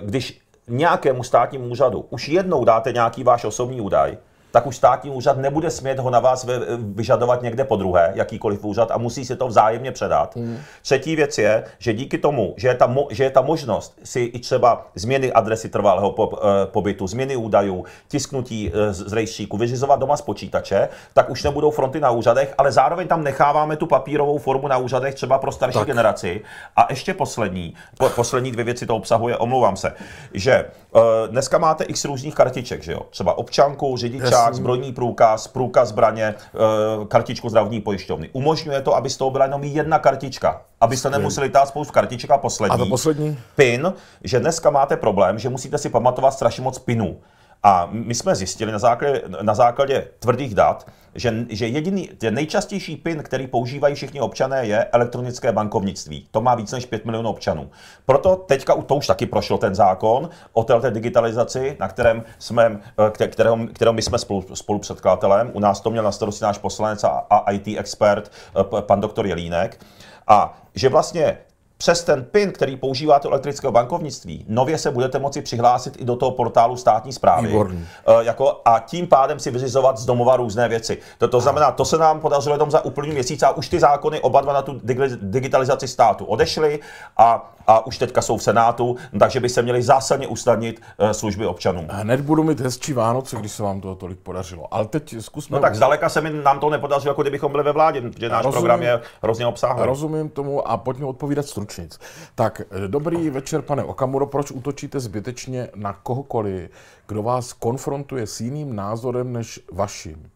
[0.00, 4.16] když nějakému státnímu úřadu už jednou dáte nějaký váš osobní údaj,
[4.52, 6.46] tak už státní úřad nebude smět ho na vás
[6.78, 10.36] vyžadovat někde po druhé, jakýkoliv úřad, a musí si to vzájemně předat.
[10.36, 10.58] Mm.
[10.82, 14.20] Třetí věc je, že díky tomu, že je, ta mo- že je ta možnost si
[14.20, 20.00] i třeba změny adresy trvalého po- eh, pobytu, změny údajů, tisknutí eh, z rejstříku, vyřizovat
[20.00, 24.38] doma z počítače, tak už nebudou fronty na úřadech, ale zároveň tam necháváme tu papírovou
[24.38, 25.86] formu na úřadech třeba pro starší tak.
[25.86, 26.40] generaci.
[26.76, 29.92] A ještě poslední, po, poslední dvě věci to obsahuje, omlouvám se,
[30.34, 33.00] že uh, dneska máte x různých kartiček, že jo?
[33.10, 38.30] Třeba občanku, řidičák, řidičák, zbrojní průkaz, průkaz zbraně, eh, kartičku zdravotní pojišťovny.
[38.32, 42.38] Umožňuje to, aby z toho byla jenom jedna kartička, abyste nemuseli tát spoustu kartiček a
[42.38, 42.74] poslední.
[42.74, 43.38] A to poslední?
[43.56, 43.92] PIN,
[44.24, 47.16] že dneska máte problém, že musíte si pamatovat strašně moc PINů.
[47.62, 52.96] A my jsme zjistili na základě, na základě tvrdých dat, že, že jediný, ten nejčastější
[52.96, 56.28] PIN, který používají všichni občané, je elektronické bankovnictví.
[56.30, 57.70] To má víc než 5 milionů občanů.
[58.06, 62.80] Proto teďka to už taky prošel ten zákon o té digitalizaci, na kterém jsme,
[63.22, 65.50] eh, kterého, kterého my jsme spolu, spolupředkladatelem.
[65.52, 69.26] U nás to měl na starosti náš poslanec a, a IT expert, eh, pan doktor
[69.26, 69.80] Jelínek.
[70.26, 71.38] A že vlastně
[71.82, 76.30] přes ten PIN, který používáte elektrického bankovnictví, nově se budete moci přihlásit i do toho
[76.30, 77.48] portálu státní zprávy.
[77.48, 77.86] Výborný.
[78.08, 80.98] Uh, jako, a tím pádem si vyřizovat z domova různé věci.
[81.18, 84.20] To, to znamená, to se nám podařilo jenom za úplný měsíc a už ty zákony
[84.20, 84.80] oba dva na tu
[85.22, 86.80] digitalizaci státu odešly
[87.16, 91.46] a a už teďka jsou v Senátu, takže by se měly zásadně usnadnit eh, služby
[91.46, 91.86] občanům.
[91.90, 94.74] Hned budu mít hezčí Vánoce, když se vám to tolik podařilo.
[94.74, 95.56] Ale teď zkusme.
[95.56, 98.44] No tak zdaleka se mi nám to nepodařilo, jako kdybychom byli ve vládě, protože náš
[98.44, 99.86] rozumím, program je hrozně obsáhlý.
[99.86, 102.00] Rozumím tomu a pojďme odpovídat stručnic.
[102.34, 106.70] Tak, eh, dobrý večer, pane Okamuro, proč útočíte zbytečně na kohokoliv,
[107.06, 110.30] kdo vás konfrontuje s jiným názorem než vaším?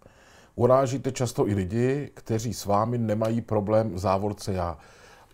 [0.55, 4.79] Urážíte často i lidi, kteří s vámi nemají problém v závorce já.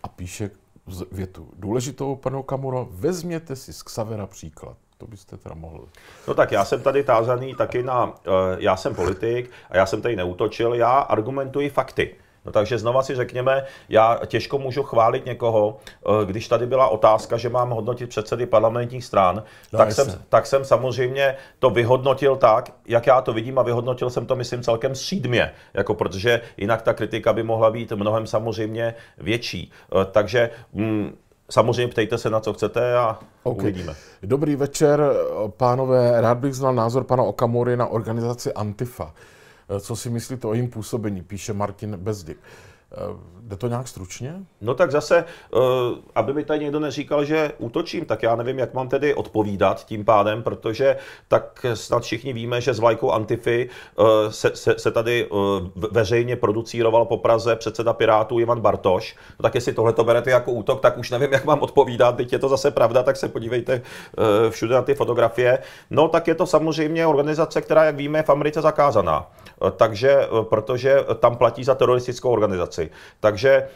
[0.03, 0.49] A píše
[1.11, 4.77] větu důležitou, pane Kamuro, vezměte si z Xavera příklad.
[4.97, 5.87] To byste teda mohl.
[6.27, 8.13] No tak já jsem tady tázaný taky na, uh,
[8.57, 12.15] já jsem politik a já jsem tady neutočil, já argumentuji fakty.
[12.45, 17.37] No takže znova si řekněme, já těžko můžu chválit někoho, eh, když tady byla otázka,
[17.37, 22.71] že mám hodnotit předsedy parlamentních stran, no, tak, jsem, tak jsem samozřejmě to vyhodnotil tak,
[22.87, 26.93] jak já to vidím a vyhodnotil jsem to, myslím, celkem střídmě, jako protože jinak ta
[26.93, 29.71] kritika by mohla být mnohem samozřejmě větší.
[30.01, 31.17] Eh, takže mm,
[31.49, 33.63] samozřejmě ptejte se na co chcete a okay.
[33.63, 33.95] uvidíme.
[34.23, 35.03] Dobrý večer,
[35.57, 36.21] pánové.
[36.21, 39.13] Rád bych znal názor pana Okamury na organizaci Antifa.
[39.75, 42.37] Eh, co si myslíte o jejím působení, píše Martin Bezdik.
[42.93, 44.35] Eh, jde to nějak stručně?
[44.61, 45.57] No tak zase, eh,
[46.15, 50.05] aby mi tady někdo neříkal, že útočím, tak já nevím, jak mám tedy odpovídat tím
[50.05, 53.69] pádem, protože tak snad všichni víme, že s vlajkou Antify
[54.29, 55.29] se, se, se tady
[55.91, 59.15] veřejně producíroval po Praze předseda Pirátů Ivan Bartoš.
[59.39, 62.15] No tak jestli tohle to berete jako útok, tak už nevím, jak mám odpovídat.
[62.15, 63.81] Teď je to zase pravda, tak se podívejte
[64.49, 65.59] všude na ty fotografie.
[65.89, 69.27] No tak je to samozřejmě organizace, která, jak víme, je v Americe zakázaná.
[69.67, 72.82] Eh, takže, eh, protože tam platí za teroristickou organizaci.
[73.19, 73.67] Takže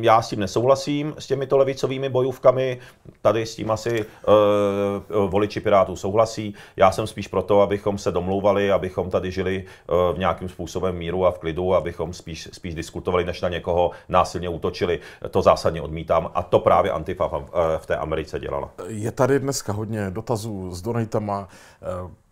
[0.00, 2.78] já s tím nesouhlasím, s těmito levicovými bojůvkami,
[3.22, 6.54] tady s tím asi uh, voliči Pirátů souhlasí.
[6.76, 11.26] Já jsem spíš proto, abychom se domlouvali, abychom tady žili uh, v nějakým způsobem míru
[11.26, 15.00] a v klidu, abychom spíš, spíš diskutovali, než na někoho násilně útočili.
[15.30, 18.70] To zásadně odmítám a to právě Antifa v, v té Americe dělala.
[18.86, 21.48] Je tady dneska hodně dotazů s donatama.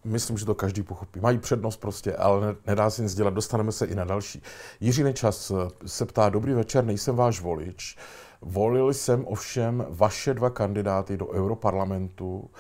[0.05, 1.21] Myslím, že to každý pochopí.
[1.21, 3.35] Mají přednost prostě, ale nedá se nic dělat.
[3.35, 4.43] Dostaneme se i na další.
[4.81, 5.53] Jiří Nečas
[5.87, 7.97] se ptá, dobrý večer, nejsem váš volič.
[8.43, 12.51] Volil jsem ovšem vaše dva kandidáty do Europarlamentu,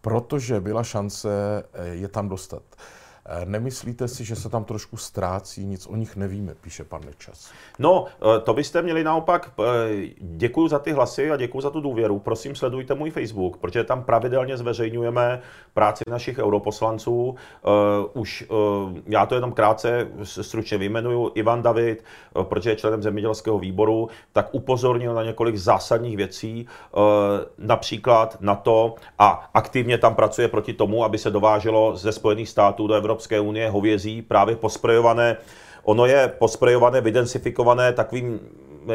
[0.00, 1.30] protože byla šance
[1.72, 2.62] eh, je tam dostat.
[3.30, 7.50] Eh, nemyslíte si, že se tam trošku ztrácí, nic o nich nevíme, píše pan Nečas.
[7.78, 9.52] No, eh, to byste měli naopak.
[9.60, 12.18] Eh, děkuji za ty hlasy a děkuji za tu důvěru.
[12.18, 15.40] Prosím, sledujte můj Facebook, protože tam pravidelně zveřejňujeme
[15.74, 17.36] práci našich europoslanců.
[18.12, 18.44] Už
[19.06, 21.30] já to jenom krátce stručně vyjmenuju.
[21.34, 22.04] Ivan David,
[22.42, 26.66] protože je členem zemědělského výboru, tak upozornil na několik zásadních věcí,
[27.58, 32.86] například na to, a aktivně tam pracuje proti tomu, aby se dováželo ze Spojených států
[32.86, 35.36] do Evropy Evropské unie hovězí právě posprejované,
[35.82, 38.40] ono je posprejované, vydensifikované takovým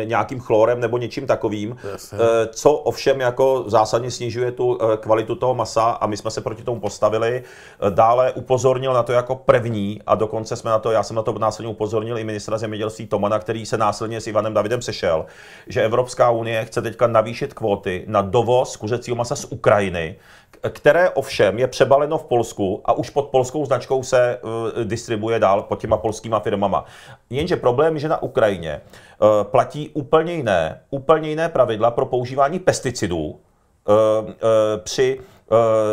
[0.04, 5.36] nějakým chlorem nebo něčím takovým, yes, eh, co ovšem jako zásadně snižuje tu eh, kvalitu
[5.36, 7.44] toho masa a my jsme se proti tomu postavili.
[7.90, 11.40] Dále upozornil na to jako první a dokonce jsme na to, já jsem na to
[11.40, 15.26] následně upozornil i ministra zemědělství Tomana, který se následně s Ivanem Davidem sešel,
[15.68, 20.16] že Evropská unie chce teďka navýšit kvóty na dovoz kuřecího masa z Ukrajiny,
[20.70, 25.62] které ovšem je přebaleno v Polsku a už pod polskou značkou se uh, distribuje dál
[25.62, 26.86] pod těma polskýma firmama.
[27.30, 32.60] Jenže problém je, že na Ukrajině uh, platí úplně jiné, úplně jiné pravidla pro používání
[32.60, 33.36] pesticidů uh,
[34.26, 34.32] uh,
[34.84, 35.20] při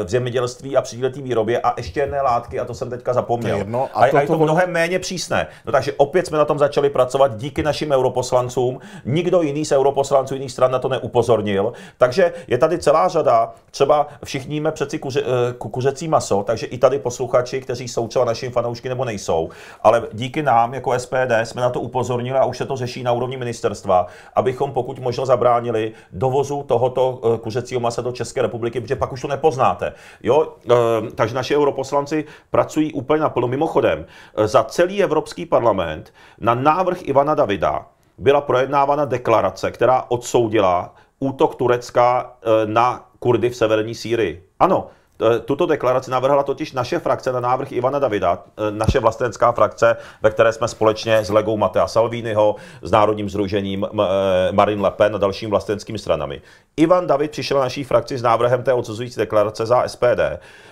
[0.05, 3.57] v zemědělství a té výrobě a ještě jedné látky, a to jsem teďka zapomněl.
[3.57, 5.47] To jedno, a, a, to, a je to mnohem méně přísné.
[5.67, 8.81] No takže opět jsme na tom začali pracovat díky našim europoslancům.
[9.05, 11.73] Nikdo jiný z europoslanců jiných stran na to neupozornil.
[11.99, 16.79] Takže je tady celá řada, třeba všichni jíme přeci kuře, eh, kuřecí maso, takže i
[16.79, 19.49] tady posluchači, kteří jsou třeba našimi fanoušky nebo nejsou,
[19.83, 23.13] ale díky nám jako SPD jsme na to upozornili a už se to řeší na
[23.13, 28.97] úrovni ministerstva, abychom pokud možno zabránili dovozu tohoto eh, kuřecího masa do České republiky, protože
[28.97, 29.93] pak už to nepo poznáte.
[30.23, 30.57] Jo?
[30.71, 33.49] E, takže naši europoslanci pracují úplně naplno.
[33.49, 37.87] Mimochodem, e, za celý Evropský parlament na návrh Ivana Davida
[38.19, 44.47] byla projednávána deklarace, která odsoudila útok Turecka e, na Kurdy v severní Sýrii.
[44.61, 45.00] Ano, Eh,
[45.45, 50.31] tuto deklaraci navrhla totiž naše frakce na návrh Ivana Davida, eh, naše vlastenská frakce, ve
[50.31, 55.19] které jsme společně s Legou Matea Salviniho, s Národním združením eh, Marine Le Pen a
[55.19, 56.43] dalšími vlastenskými stranami.
[56.77, 60.21] Ivan David přišel na naší frakci s návrhem té odsuzující deklarace za SPD,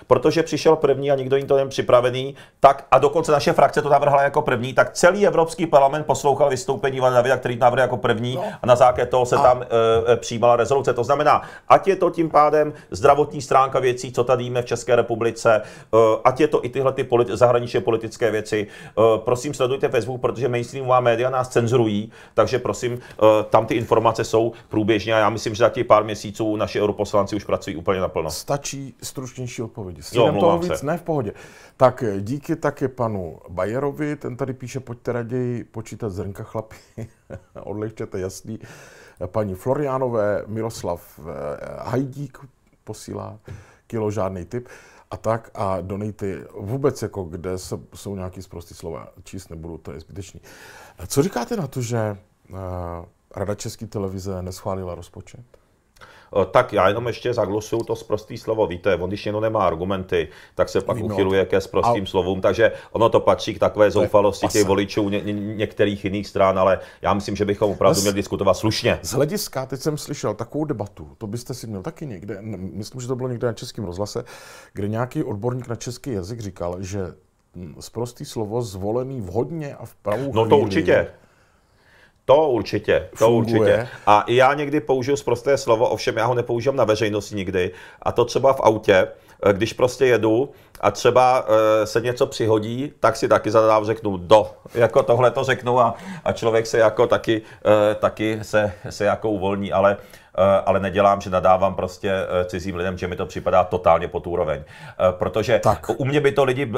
[0.07, 3.89] protože přišel první a nikdo jiný to neměl připravený, tak a dokonce naše frakce to
[3.89, 7.97] navrhla jako první, tak celý Evropský parlament poslouchal vystoupení Ivana Davida, který to navrhl jako
[7.97, 8.43] první no.
[8.61, 9.41] a na základě toho se a...
[9.41, 10.93] tam e, přijímala rezoluce.
[10.93, 14.95] To znamená, ať je to tím pádem zdravotní stránka věcí, co tady víme v České
[14.95, 18.67] republice, eh, ať je to i tyhle ty politi- zahraničně politické věci.
[18.67, 24.23] Eh, prosím, sledujte Facebook, protože mainstreamová média nás cenzurují, takže prosím, eh, tam ty informace
[24.23, 27.99] jsou průběžně a já myslím, že za těch pár měsíců naši europoslanci už pracují úplně
[27.99, 28.29] naplno.
[28.29, 30.01] Stačí stručnější odpovědi.
[30.13, 30.85] Jo, toho víc, se.
[30.85, 31.31] ne v pohodě.
[31.77, 36.75] Tak díky také panu Bajerovi, ten tady píše, pojďte raději počítat zrnka chlapi,
[37.63, 38.59] odlehčete jasný.
[39.27, 41.19] Paní Floriánové, Miroslav
[41.79, 42.37] Hajdík
[42.83, 43.39] posílá
[43.89, 44.67] kilo žádný typ
[45.11, 49.91] a tak a donejty vůbec jako, kde se, jsou nějaký zprostý slova, číst nebudu, to
[49.91, 50.41] je zbytečný.
[51.07, 52.17] Co říkáte na to, že
[52.49, 52.57] uh,
[53.35, 55.58] Rada České televize neschválila rozpočet?
[56.41, 58.67] Eh, tak já jenom ještě zaglosuju to sprostý slovo.
[58.67, 62.05] Víte, on když někdo nemá argumenty, tak se pak Vím, uchyluje ke sprostým a...
[62.05, 66.59] slovům, takže ono to patří k takové zoufalosti těch voličů ně, ně, některých jiných stran,
[66.59, 68.99] ale já myslím, že bychom opravdu měli diskutovat slušně.
[69.01, 73.07] Z hlediska, teď jsem slyšel takovou debatu, to byste si měl taky někde, myslím, že
[73.07, 74.23] to bylo někde na českém rozhlase,
[74.73, 76.99] kde nějaký odborník na český jazyk říkal, že
[77.79, 81.07] sprostý slovo zvolený vhodně a v pravou No to určitě.
[82.29, 83.59] To určitě, to Funguje.
[83.61, 83.87] určitě.
[84.05, 87.71] A i já někdy použiju zprosté slovo, ovšem já ho nepoužívám na veřejnosti nikdy.
[88.01, 89.07] A to třeba v autě,
[89.45, 90.49] eh, když prostě jedu
[90.81, 94.51] a třeba e, se něco přihodí, tak si taky zadám, řeknu do.
[94.73, 97.41] Jako tohle to řeknu a, a člověk se jako taky,
[97.91, 99.97] e, taky se, se jako uvolní, ale
[100.28, 100.28] Eh,
[100.65, 104.63] ale nedělám, že nadávám prostě eh, cizím lidem, že mi to připadá totálně pod úroveň.
[104.63, 105.89] Eh, protože tak.
[105.97, 106.73] u mě by to lidi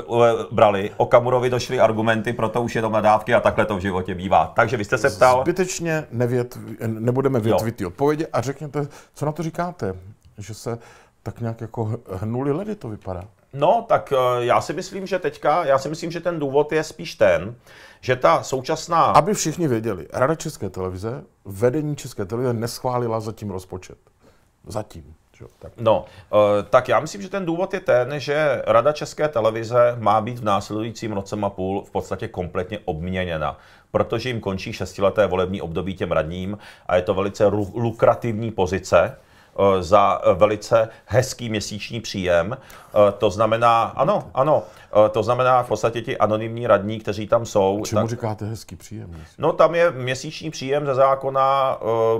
[0.51, 4.51] brali, o Kamurovi došly argumenty, proto už jenom nadávky a takhle to v životě bývá.
[4.55, 5.41] Takže vy jste se ptal...
[5.41, 9.95] Zbytečně nevět, nebudeme větvit ty odpovědi a řekněte, co na to říkáte,
[10.37, 10.77] že se
[11.23, 13.23] tak nějak jako hnuli ledy to vypadá.
[13.53, 17.15] No, tak já si myslím, že teďka, já si myslím, že ten důvod je spíš
[17.15, 17.55] ten,
[18.01, 19.03] že ta současná...
[19.03, 23.97] Aby všichni věděli, Rada České televize, vedení České televize neschválila zatím rozpočet.
[24.67, 25.15] Zatím.
[25.59, 25.71] Tak.
[25.77, 30.21] No, eh, tak já myslím, že ten důvod je ten, že Rada České televize má
[30.21, 33.57] být v následujícím roce a půl v podstatě kompletně obměněna,
[33.91, 39.17] protože jim končí šestileté volební období těm radním a je to velice lukrativní pozice,
[39.79, 42.57] za velice hezký měsíční příjem.
[43.17, 44.63] To znamená, ano, ano,
[45.11, 47.81] to znamená v podstatě ti anonymní radní, kteří tam jsou.
[47.85, 49.15] Čemu tak, říkáte hezký příjem?
[49.37, 51.79] No tam je měsíční příjem ze zákona,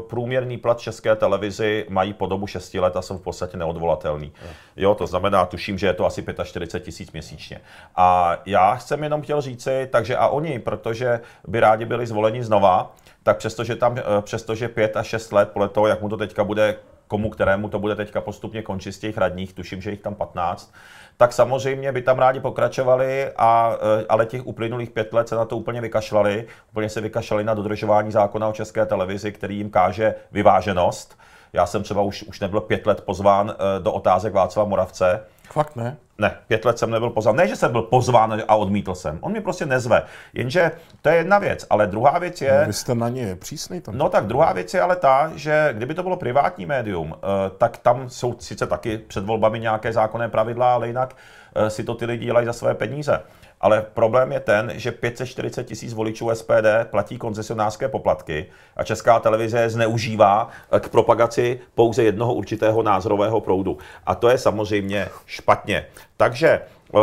[0.09, 4.31] průměrný plat České televizi mají po dobu 6 let a jsou v podstatě neodvolatelný.
[4.75, 7.61] Jo, to znamená, tuším, že je to asi 45 tisíc měsíčně.
[7.95, 12.91] A já jsem jenom chtěl říci, takže a oni, protože by rádi byli zvoleni znova,
[13.23, 16.43] tak přestože tam, eh, přestože pět a šest let podle toho, jak mu to teďka
[16.43, 16.75] bude,
[17.11, 20.73] komu kterému to bude teďka postupně končit z těch radních, tuším, že jich tam 15,
[21.17, 25.45] tak samozřejmě by tam rádi pokračovali, a, eh, ale těch uplynulých pět let se na
[25.45, 26.47] to úplně vykašlali.
[26.71, 31.17] Úplně se vykašlali na dodržování zákona o české televizi, který jim káže vyváženost.
[31.53, 35.75] Já jsem třeba už, už nebyl pět let pozván eh, do otázek Václava Moravce, Fakt
[35.75, 35.97] ne?
[36.21, 37.35] Ne, pět let jsem nebyl pozván.
[37.35, 39.17] Ne, že jsem byl pozván a odmítl jsem.
[39.21, 40.03] On mě prostě nezve.
[40.33, 41.65] Jenže to je jedna věc.
[41.69, 42.59] Ale druhá věc je.
[42.59, 43.97] No, vy jste na ně přísný tam.
[43.97, 47.77] No tak druhá věc je ale ta, že kdyby to bylo privátní médium, eh, tak
[47.77, 51.15] tam jsou sice taky před volbami nějaké zákonné pravidla, ale jinak
[51.55, 53.21] eh, si to ty lidi dělají za své peníze.
[53.61, 58.45] Ale problém je ten, že 540 tisíc voličů SPD platí koncesionářské poplatky
[58.75, 60.49] a Česká televize je zneužívá
[60.79, 63.77] k propagaci pouze jednoho určitého názorového proudu.
[64.05, 65.85] A to je samozřejmě špatně.
[66.17, 66.61] Takže
[66.93, 66.99] Uh,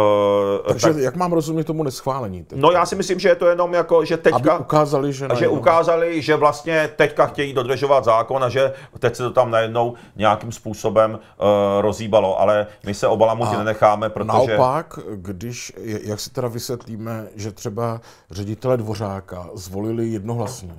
[0.67, 2.45] Takže tak, jak mám rozumět tomu neschválení?
[2.45, 2.63] Teďka?
[2.63, 4.53] No já si myslím, že je to jenom jako, že teďka...
[4.53, 5.41] Aby ukázali, že najednou...
[5.41, 9.95] Že ukázali, že vlastně teďka chtějí dodržovat zákon a že teď se to tam najednou
[10.17, 11.47] nějakým způsobem uh,
[11.81, 14.57] rozíbalo, ale my se o balamuti nenecháme, protože...
[14.57, 20.75] Naopak, když, jak si teda vysvětlíme, že třeba ředitele Dvořáka zvolili jednohlasně,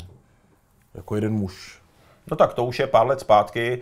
[0.94, 1.80] jako jeden muž.
[2.32, 3.82] No tak to už je pár let zpátky,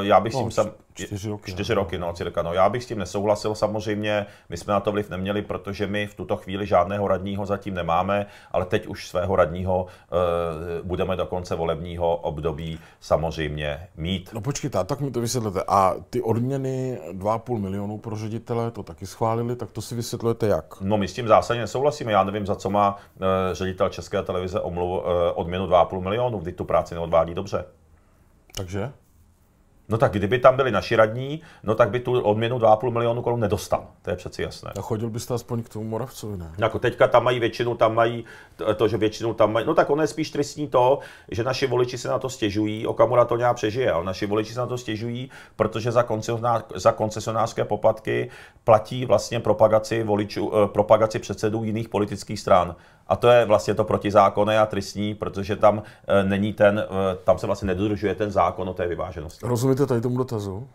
[0.00, 0.70] já bych no, s tím sam...
[1.04, 1.52] Čtyři roky.
[1.52, 1.82] Čtyři no.
[1.82, 2.42] roky, no, cirka.
[2.42, 6.06] No, já bych s tím nesouhlasil samozřejmě, my jsme na to vliv neměli, protože my
[6.06, 11.26] v tuto chvíli žádného radního zatím nemáme, ale teď už svého radního e, budeme do
[11.26, 14.30] konce volebního období samozřejmě mít.
[14.32, 15.62] No počkejte, tak mi to vysvětlete.
[15.68, 20.80] A ty odměny 2,5 milionů pro ředitele, to taky schválili, tak to si vysvětlujete jak?
[20.80, 22.12] No my s tím zásadně nesouhlasíme.
[22.12, 26.52] Já nevím, za co má e, ředitel České televize omluv, e, odměnu 2,5 milionů, kdy
[26.52, 27.64] tu práci neodvádí dobře.
[28.56, 28.92] Takže?
[29.88, 33.40] No tak kdyby tam byli naši radní, no tak by tu odměnu 2,5 milionu korun
[33.40, 33.86] nedostal.
[34.02, 34.72] To je přeci jasné.
[34.78, 36.52] A chodil byste aspoň k tomu Moravcovi, ne?
[36.58, 38.24] Jako teďka tam mají většinu, tam mají
[38.76, 40.98] to, že většinu tam mají, no tak ono je spíš tristní to,
[41.30, 44.60] že naši voliči se na to stěžují, Okamura to nějak přežije, ale naši voliči se
[44.60, 48.30] na to stěžují, protože za, koncesionář, za koncesionářské poplatky
[48.64, 52.76] platí vlastně propagaci voličů, eh, propagaci předsedů jiných politických stran.
[53.08, 57.38] A to je vlastně to protizákonné a tristní, protože tam e, není ten, e, tam
[57.38, 59.46] se vlastně nedodržuje ten zákon o té vyváženosti.
[59.76, 60.68] Rozumíte tady tomu dotazu?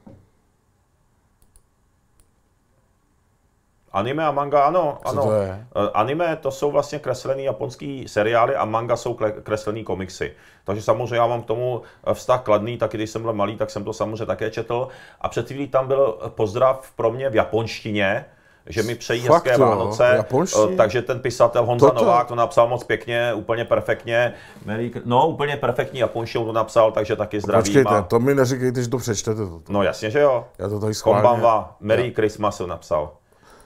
[3.91, 4.97] Anime a manga, ano.
[5.04, 5.24] Co ano.
[5.24, 5.49] to je?
[5.49, 10.34] E, anime to jsou vlastně kreslený japonský seriály a manga jsou kreslený komiksy.
[10.64, 11.82] Takže samozřejmě já mám k tomu
[12.14, 14.88] vztah kladný, taky když jsem byl malý, tak jsem to samozřejmě také četl.
[15.22, 18.26] A před chvílí tam byl pozdrav pro mě v japonštině,
[18.66, 20.03] že mi přejí Fakt, hezké jo, Vánoce.
[20.16, 20.59] Japonští?
[20.74, 22.05] Eh, takže ten pisatel Honza Toto.
[22.05, 24.34] Novák to napsal moc pěkně, úplně perfektně.
[25.05, 27.64] No, úplně perfektní japonštinou to napsal, takže taky zdravím.
[27.64, 28.01] Počkejte, a...
[28.01, 29.45] to mi neříkejte, že to přečtete.
[29.45, 29.74] Toto.
[29.74, 30.45] No jasně, že jo.
[30.59, 31.22] Já to tady schválně.
[31.22, 32.14] Konbanwa, Merry já.
[32.14, 33.12] Christmas napsal.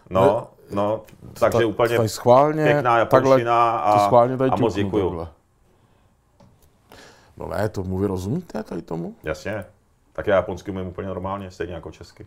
[0.10, 1.02] No, ne, no,
[1.40, 5.28] takže ta, úplně schválně, pěkná japonština a, to schválně tady a moc děkuju.
[7.38, 9.16] No ne, tomu vy rozumíte tady tomu?
[9.24, 9.66] Jasně.
[10.14, 12.26] Tak já japonsky umím úplně normálně, stejně jako česky.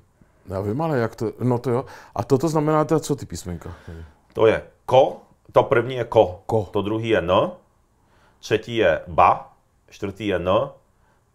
[0.48, 1.84] Já vím, ale jak to, no to jo.
[2.14, 3.74] A toto znamená teda co ty písmenka?
[4.32, 5.16] To je ko,
[5.52, 6.68] to první je ko, ko.
[6.72, 7.32] to druhý je n,
[8.38, 9.52] třetí je ba,
[9.90, 10.50] čtvrtý je n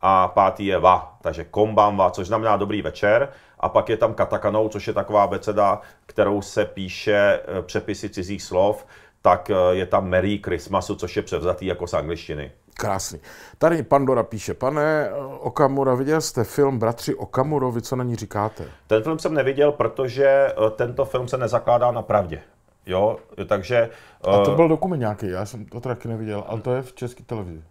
[0.02, 1.18] a pátý je va.
[1.22, 3.30] Takže kombamba, což znamená dobrý večer.
[3.60, 8.44] A pak je tam katakanou, což je taková beceda, kterou se píše eh, přepisy cizích
[8.44, 8.86] slov,
[9.24, 12.52] tak eh, je tam Merry Christmasu, což je převzatý jako z angličtiny.
[12.74, 13.20] Krásný.
[13.58, 18.66] Tady Pandora píše, pane Okamura, viděl jste film Bratři Okamurovi, co na ní říkáte?
[18.88, 22.42] Ten film jsem neviděl, protože eh, tento film se nezakládá na pravdě.
[22.86, 23.18] Jo,
[23.48, 23.90] takže...
[24.24, 26.94] A to eh, byl dokument nějaký, já jsem to taky neviděl, ale to je v
[26.94, 27.64] české televizi.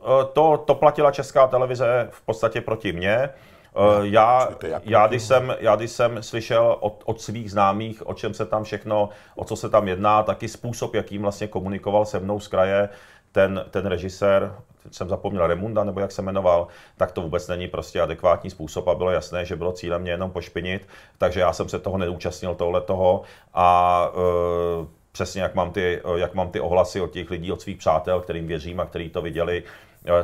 [0.00, 3.30] Eh, to, to platila česká televize v podstatě proti mně.
[4.02, 4.48] Já,
[4.84, 8.64] já, když jsem, já když jsem slyšel od, od svých známých, o čem se tam
[8.64, 12.88] všechno, o co se tam jedná, taky způsob, jakým vlastně komunikoval se mnou z kraje,
[13.32, 14.54] ten, ten režisér,
[14.90, 16.66] jsem zapomněl Remunda, nebo jak se jmenoval,
[16.96, 20.30] tak to vůbec není prostě adekvátní způsob a bylo jasné, že bylo cílem mě jenom
[20.30, 23.22] pošpinit, takže já jsem se toho neúčastnil tohle toho
[23.54, 27.76] a e, přesně jak mám, ty, jak mám ty ohlasy od těch lidí, od svých
[27.76, 29.62] přátel, kterým věřím a kteří to viděli,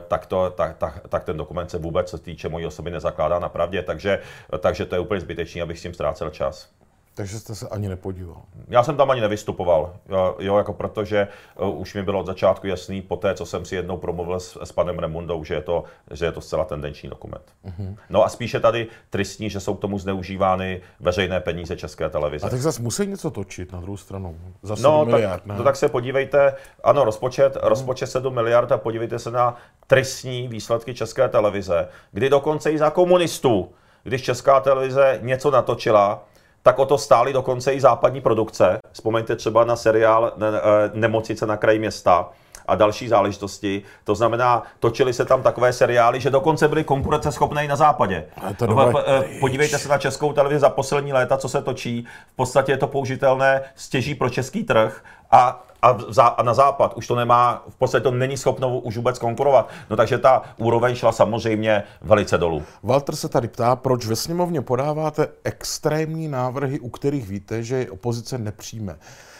[0.08, 3.38] tak, to, tak, tak, tak ten dokument se vůbec, co se týče mojí osoby, nezakládá
[3.38, 4.18] na pravdě, takže,
[4.58, 6.68] takže to je úplně zbytečný, abych s tím ztrácel čas.
[7.14, 8.42] Takže jste se ani nepodíval.
[8.68, 9.94] Já jsem tam ani nevystupoval,
[10.38, 11.28] jo, jako protože
[11.60, 14.58] uh, už mi bylo od začátku jasný, po té, co jsem si jednou promluvil s,
[14.62, 17.42] s panem Remundou, že je to, že je to zcela tendenční dokument.
[17.64, 17.96] Uh-huh.
[18.10, 22.46] No a spíše tady tristní, že jsou k tomu zneužívány veřejné peníze České televize.
[22.46, 24.36] A tak zase musí něco točit na druhou stranu.
[24.62, 25.54] Za 7 no, miliard, tak, ne?
[25.58, 26.54] No tak se podívejte,
[26.84, 27.68] ano, rozpočet, uh-huh.
[27.68, 29.56] rozpočet 7 miliard a podívejte se na
[29.86, 36.24] tristní výsledky České televize, kdy dokonce i za komunistů, když Česká televize něco natočila,
[36.62, 38.78] tak o to stály dokonce i západní produkce.
[38.92, 40.50] Vzpomeňte třeba na seriál eh,
[40.94, 42.28] Nemocnice na kraji města
[42.66, 43.82] a další záležitosti.
[44.04, 48.24] To znamená, točili se tam takové seriály, že dokonce byly konkurenceschopné i na západě.
[48.56, 48.92] To dobre...
[49.06, 52.06] Eh, podívejte se na českou televizi za poslední léta, co se točí.
[52.32, 56.94] V podstatě je to použitelné stěží pro český trh a a, za, a na západ
[56.96, 59.68] už to nemá, v podstatě to není schopno už vůbec konkurovat.
[59.90, 62.62] No takže ta úroveň šla samozřejmě velice dolů.
[62.82, 67.90] Walter se tady ptá, proč ve sněmovně podáváte extrémní návrhy, u kterých víte, že je
[67.90, 68.98] opozice nepřijme.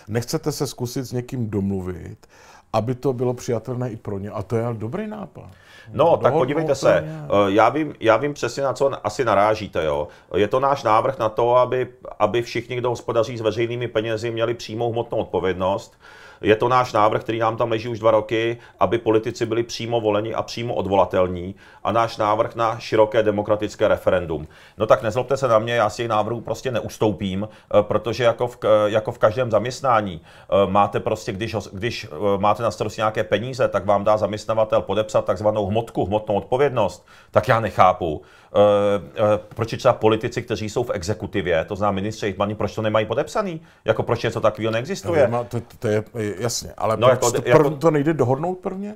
[0.09, 2.27] Nechcete se zkusit s někým domluvit,
[2.73, 4.31] aby to bylo přijatelné i pro ně.
[4.31, 5.51] A to je dobrý nápad.
[5.93, 9.85] No, Dohodnou tak podívejte se, eh, já vím, já vím přesně, na co asi narážíte.
[9.85, 10.09] Jo.
[10.37, 14.55] Je to náš návrh na to, aby, aby všichni, kdo hospodaří s veřejnými penězi, měli
[14.55, 15.99] přímou hmotnou odpovědnost.
[16.43, 20.01] Je to náš návrh, který nám tam leží už dva roky, aby politici byli přímo
[20.01, 24.49] voleni a přímo odvolatelní a náš návrh na široké demokratické referendum.
[24.79, 28.47] No tak nezlobte se na mě, já si těch návrhů prostě neustoupím, eh, protože jako
[28.47, 33.25] v, jako v každém zaměstnání eh, máte prostě, když, když eh, máte na starosti nějaké
[33.25, 38.23] peníze, tak vám dá zaměstnavatel podepsat takzvanou hmotku, hmotnou odpovědnost, tak já nechápu,
[39.55, 43.61] proč třeba politici, kteří jsou v exekutivě, to znamená ministři, hejtmani, proč to nemají podepsaný?
[43.85, 45.29] Jako proč něco takového neexistuje?
[45.29, 46.05] No, to, to je
[46.39, 48.95] jasně, ale no, jako, to, jako, to nejde dohodnout prvně?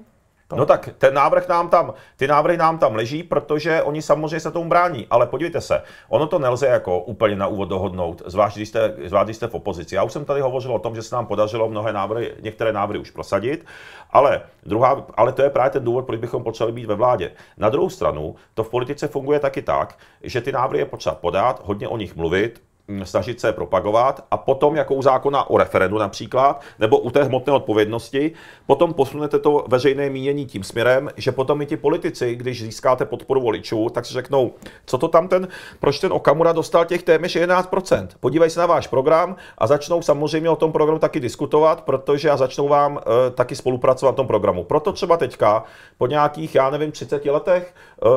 [0.49, 0.57] To.
[0.57, 4.51] No tak ten návrh nám tam, ty návrhy nám tam leží, protože oni samozřejmě se
[4.51, 5.07] tomu brání.
[5.11, 9.27] Ale podívejte se, ono to nelze jako úplně na úvod dohodnout, zvlášť když jste, zvlášť
[9.27, 9.95] když jste v opozici.
[9.95, 12.99] Já už jsem tady hovořil o tom, že se nám podařilo mnohé návrhy, některé návrhy
[12.99, 13.67] už prosadit,
[14.11, 17.33] ale, druhá, ale to je právě ten důvod, proč bychom potřebovali být ve vládě.
[17.57, 21.63] Na druhou stranu, to v politice funguje taky tak, že ty návrhy je potřeba podat,
[21.65, 22.63] hodně o nich mluvit,
[23.05, 27.53] snažit se propagovat a potom jako u zákona o referendu například, nebo u té hmotné
[27.53, 28.33] odpovědnosti,
[28.67, 33.41] potom posunete to veřejné mínění tím směrem, že potom i ti politici, když získáte podporu
[33.41, 34.53] voličů, tak si řeknou,
[34.87, 35.49] co to tam ten,
[35.81, 38.09] proč ten Okamura dostal těch téměř 11%.
[38.21, 42.37] Podívej se na váš program a začnou samozřejmě o tom programu taky diskutovat, protože a
[42.37, 44.65] začnou vám e, taky spolupracovat na tom programu.
[44.65, 45.65] Proto třeba teďka
[45.99, 48.09] po nějakých, já nevím, 30 letech, e,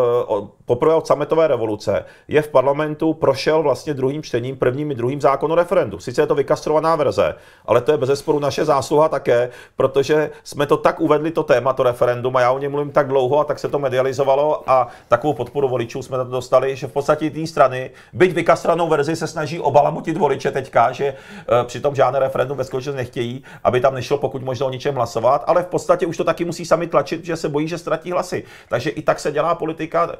[0.65, 5.51] poprvé od sametové revoluce, je v parlamentu prošel vlastně druhým čtením prvním i druhým zákon
[5.51, 5.99] o referendu.
[5.99, 7.35] Sice je to vykastrovaná verze,
[7.65, 11.73] ale to je bez zesporu naše zásluha také, protože jsme to tak uvedli, to téma,
[11.73, 14.87] to referendum, a já o něm mluvím tak dlouho a tak se to medializovalo a
[15.07, 19.27] takovou podporu voličů jsme to dostali, že v podstatě té strany, byť vykastranou verzi, se
[19.27, 21.15] snaží obalamutit voliče teďka, že e,
[21.63, 25.63] přitom žádné referendum ve skutečnosti nechtějí, aby tam nešlo pokud možno o ničem hlasovat, ale
[25.63, 28.43] v podstatě už to taky musí sami tlačit, že se bojí, že ztratí hlasy.
[28.69, 30.11] Takže i tak se dělá politika,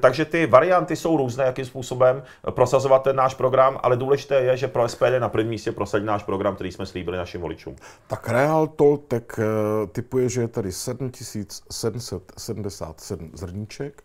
[0.00, 4.68] takže ty varianty jsou různé, jakým způsobem prosazovat ten náš program, ale důležité je, že
[4.68, 7.76] pro SPD na prvním místě prosadí náš program, který jsme slíbili našim voličům.
[8.06, 9.42] Tak Real Toltek eh,
[9.86, 14.02] typuje, že je tady 7777 zrníček,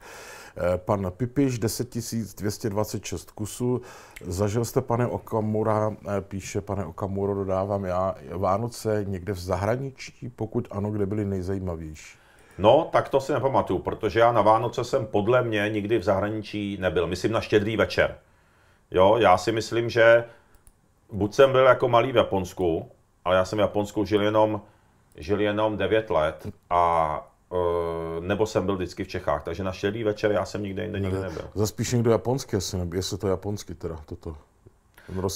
[0.57, 3.81] eh, pan Pipiš 10226 kusů.
[4.21, 10.67] Zažil jste, pane Okamura, eh, píše, pane Okamuro, dodávám já, Vánoce někde v zahraničí, pokud
[10.71, 12.17] ano, kde byly nejzajímavější?
[12.57, 16.77] No, tak to si nepamatuju, protože já na Vánoce jsem podle mě nikdy v zahraničí
[16.81, 17.07] nebyl.
[17.07, 18.17] Myslím na štědrý večer.
[18.95, 20.25] Jo, já si myslím, že
[21.11, 22.91] buď jsem byl jako malý v Japonsku,
[23.25, 24.61] ale já jsem v Japonsku žil jenom,
[25.15, 27.57] žil jenom 9 let a uh,
[28.23, 31.19] nebo jsem byl vždycky v Čechách, takže na štědrý večer já jsem nikde jinde nikdy
[31.19, 31.49] nebyl.
[31.53, 34.37] Zaspíš někdo japonský asi, nebo jestli to japonský teda, toto.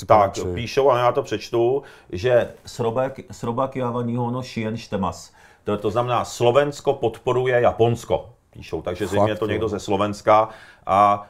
[0.08, 2.54] Tak, píšou, a já to přečtu, že
[3.32, 5.34] Srobakiava Nihono Shien Štemas.
[5.64, 8.82] To, to znamená, Slovensko podporuje Japonsko píšou.
[8.82, 10.50] Takže zřejmě je to někdo ze Slovenska
[10.86, 11.28] a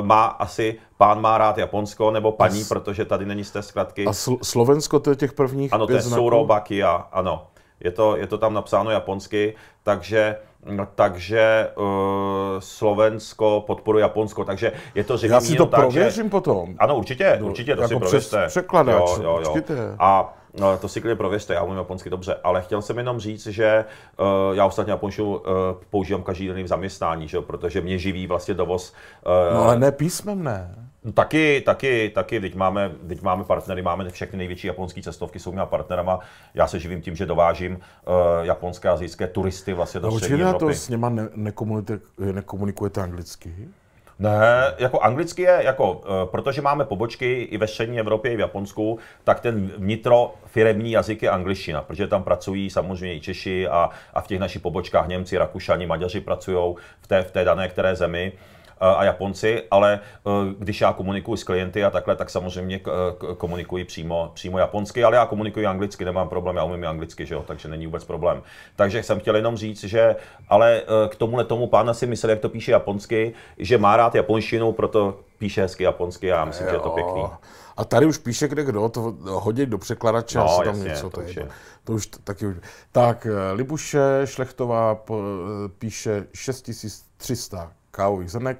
[0.00, 2.68] uh, má asi, pán má rád Japonsko, nebo paní, s...
[2.68, 4.06] protože tady není z té zkratky.
[4.06, 7.46] A sl- Slovensko to je těch prvních Ano, to je Sourobakia, ano.
[7.80, 11.84] Je to, je to tam napsáno japonsky, takže No, takže uh,
[12.58, 16.30] Slovensko podporuje Japonsko, takže je to zřejmě Já si to tak, prověřím že...
[16.30, 16.74] potom.
[16.78, 18.46] Ano, určitě, určitě, to jako si prověřte.
[18.46, 19.62] Překladač, jo, jo, jo.
[19.98, 20.47] A No,
[20.80, 23.84] to si klidně prověřte, já umím japonsky dobře, ale chtěl jsem jenom říct, že
[24.18, 25.42] uh, já ostatně japonštinu uh,
[25.90, 27.40] používám každý den v zaměstnání, že?
[27.40, 28.94] protože mě živí vlastně dovoz.
[29.26, 30.74] Uh, no ale ne písmemné.
[31.04, 35.52] No, taky, taky, taky, teď máme, teď máme partnery, máme všechny největší japonské cestovky, jsou
[35.52, 36.18] mými partnerama.
[36.54, 37.80] Já se živím tím, že dovážím uh,
[38.42, 40.58] japonské a azijské turisty vlastně do no, střední Evropy.
[40.58, 43.68] to s něma ne- nekomunikujete, nekomunikujete anglicky?
[44.18, 48.40] Ne, jako anglicky je, jako, eh, protože máme pobočky i ve střední Evropě, i v
[48.40, 53.90] Japonsku, tak ten vnitro firemní jazyk je angličtina, protože tam pracují samozřejmě i Češi a,
[54.14, 57.96] a v těch našich pobočkách Němci, Rakušani, Maďaři pracují v té, v té dané které
[57.96, 58.32] zemi
[58.80, 62.80] a Japonci, ale eh, když já komunikuji s klienty a takhle, tak samozřejmě
[63.36, 67.44] komunikuji přímo, přímo japonsky, ale já komunikuji anglicky, nemám problém, já umím anglicky, že jo,
[67.46, 68.42] takže není vůbec problém.
[68.76, 70.16] Takže jsem chtěl jenom říct, že
[70.48, 74.14] ale eh, k tomuhle tomu pána si myslel, jak to píše japonsky, že má rád
[74.14, 76.70] japonštinu, proto píše hezky japonsky a já myslím, jo.
[76.70, 77.22] že je to pěkný.
[77.76, 81.10] A tady už píše kde kdo, to hodí do překladače, no, tam jasně, něco.
[81.10, 81.48] to, To, už je, je.
[81.84, 82.56] to už taky už.
[82.92, 85.04] Tak, eh, Libuše Šlechtová
[85.78, 88.56] píše 6300 kávových zrnek.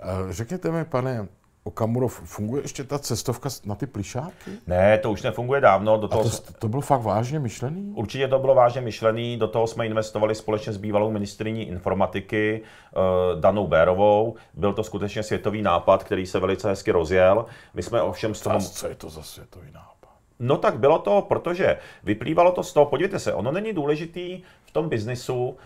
[0.00, 1.28] Eh, Řekněte mi, pane
[1.64, 4.50] Okamurov, funguje ještě ta cestovka na ty plišáky?
[4.66, 7.92] Ne, to už nefunguje dávno, do A toho, to, to bylo fakt vážně myšlený?
[7.96, 13.40] Určitě to bylo vážně myšlený, do toho jsme investovali společně s bývalou ministriní informatiky eh,
[13.40, 14.34] Danou Bérovou.
[14.54, 17.44] Byl to skutečně světový nápad, který se velice hezky rozjel.
[17.74, 18.56] My jsme ovšem z toho...
[18.56, 19.90] A co je to za světový nápad?
[20.40, 24.70] No tak bylo to, protože vyplývalo to z toho, podívejte se, ono není důležitý v
[24.70, 25.56] tom biznisu,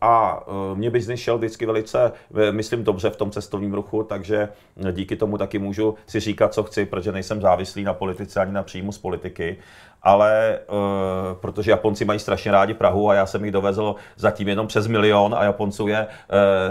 [0.00, 4.48] a eh, mě biznis šel vždycky velice, eh, myslím, dobře v tom cestovním ruchu, takže
[4.92, 8.62] díky tomu taky můžu si říkat, co chci, protože nejsem závislý na politice ani na
[8.62, 9.56] příjmu z politiky,
[10.02, 10.58] ale
[11.40, 15.34] protože Japonci mají strašně rádi Prahu a já jsem jich dovezl zatím jenom přes milion
[15.34, 16.06] a Japonců je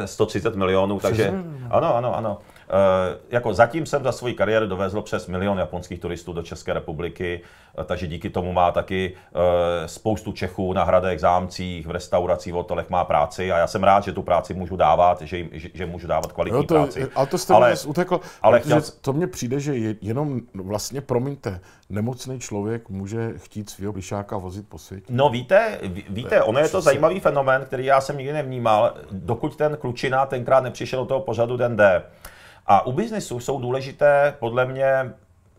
[0.05, 1.33] 130 milionů, takže
[1.69, 2.37] ano, ano, ano.
[2.69, 7.41] Uh, jako zatím jsem za svoji kariéru dovezl přes milion japonských turistů do České republiky,
[7.77, 9.41] uh, takže díky tomu má taky uh,
[9.85, 14.03] spoustu Čechů na hradech, zámcích, v restauracích, v hotelech má práci a já jsem rád,
[14.03, 17.07] že tu práci můžu dávat, že, jim, že, že můžu dávat kvalitní Jo, to, práci.
[17.15, 21.59] ale to jste Ale- utekl, ale chtěl- to mně přijde, že je, jenom vlastně, promiňte,
[21.89, 25.05] nemocný člověk může chtít svého plišáka vozit po světě.
[25.09, 29.55] No víte, ví- víte, ono je to zajímavý fenomén, který já jsem nikdy nevnímal, dokud
[29.55, 32.03] ten klučina tenkrát nepřišel do toho pořadu Den D.
[32.67, 35.13] A u biznesu jsou důležité podle mě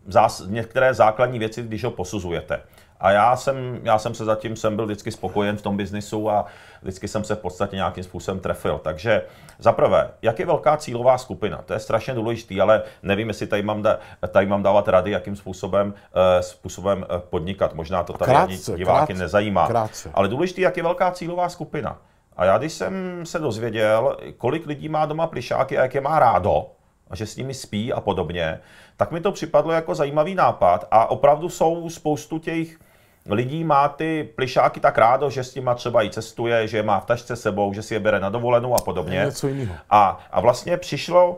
[0.07, 2.61] zás, některé základní věci, když ho posuzujete.
[2.99, 6.45] A já jsem, já jsem se zatím jsem byl vždycky spokojen v tom biznisu a
[6.81, 8.79] vždycky jsem se v podstatě nějakým způsobem trefil.
[8.83, 9.21] Takže
[9.59, 11.61] za prvé, jak je velká cílová skupina?
[11.65, 15.35] To je strašně důležitý, ale nevím, jestli tady mám, da, tady mám dávat rady, jakým
[15.35, 17.73] způsobem, eh, způsobem eh, podnikat.
[17.73, 19.67] Možná to tady ani krátce, diváky krátce, nezajímá.
[19.67, 20.11] krátce.
[20.13, 21.97] Ale důležitý, jak je velká cílová skupina.
[22.37, 26.19] A já když jsem se dozvěděl, kolik lidí má doma plišáky a jak je má
[26.19, 26.69] rádo,
[27.09, 28.59] a že s nimi spí a podobně,
[28.97, 32.77] tak mi to připadlo jako zajímavý nápad a opravdu jsou spoustu těch
[33.29, 36.99] lidí má ty plišáky tak rádo, že s nima třeba i cestuje, že je má
[36.99, 39.21] v tašce sebou, že si je bere na dovolenou a podobně.
[39.25, 39.75] Něco jiného.
[39.89, 41.37] A, a vlastně přišlo,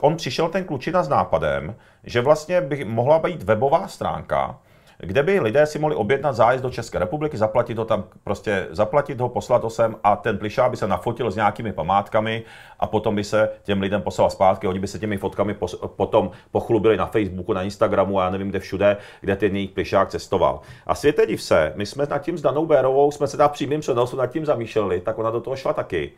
[0.00, 4.58] on přišel ten klučina s nápadem, že vlastně by mohla být webová stránka,
[4.98, 9.20] kde by lidé si mohli objednat zájezd do České republiky, zaplatit ho tam, prostě zaplatit
[9.20, 12.42] ho, poslat ho sem a ten plišák by se nafotil s nějakými památkami
[12.80, 16.30] a potom by se těm lidem poslal zpátky, oni by se těmi fotkami pos, potom
[16.50, 20.60] pochlubili na Facebooku, na Instagramu a já nevím kde všude, kde ten jejich plišák cestoval.
[20.86, 23.80] A světe div se, my jsme nad tím s Danou Bérovou, jsme se na přímým
[23.80, 26.12] přenosu nad tím zamýšleli, tak ona do toho šla taky.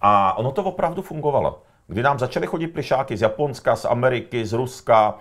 [0.00, 1.62] A ono to opravdu fungovalo.
[1.86, 5.14] Kdy nám začaly chodit plišáky z Japonska, z Ameriky, z Ruska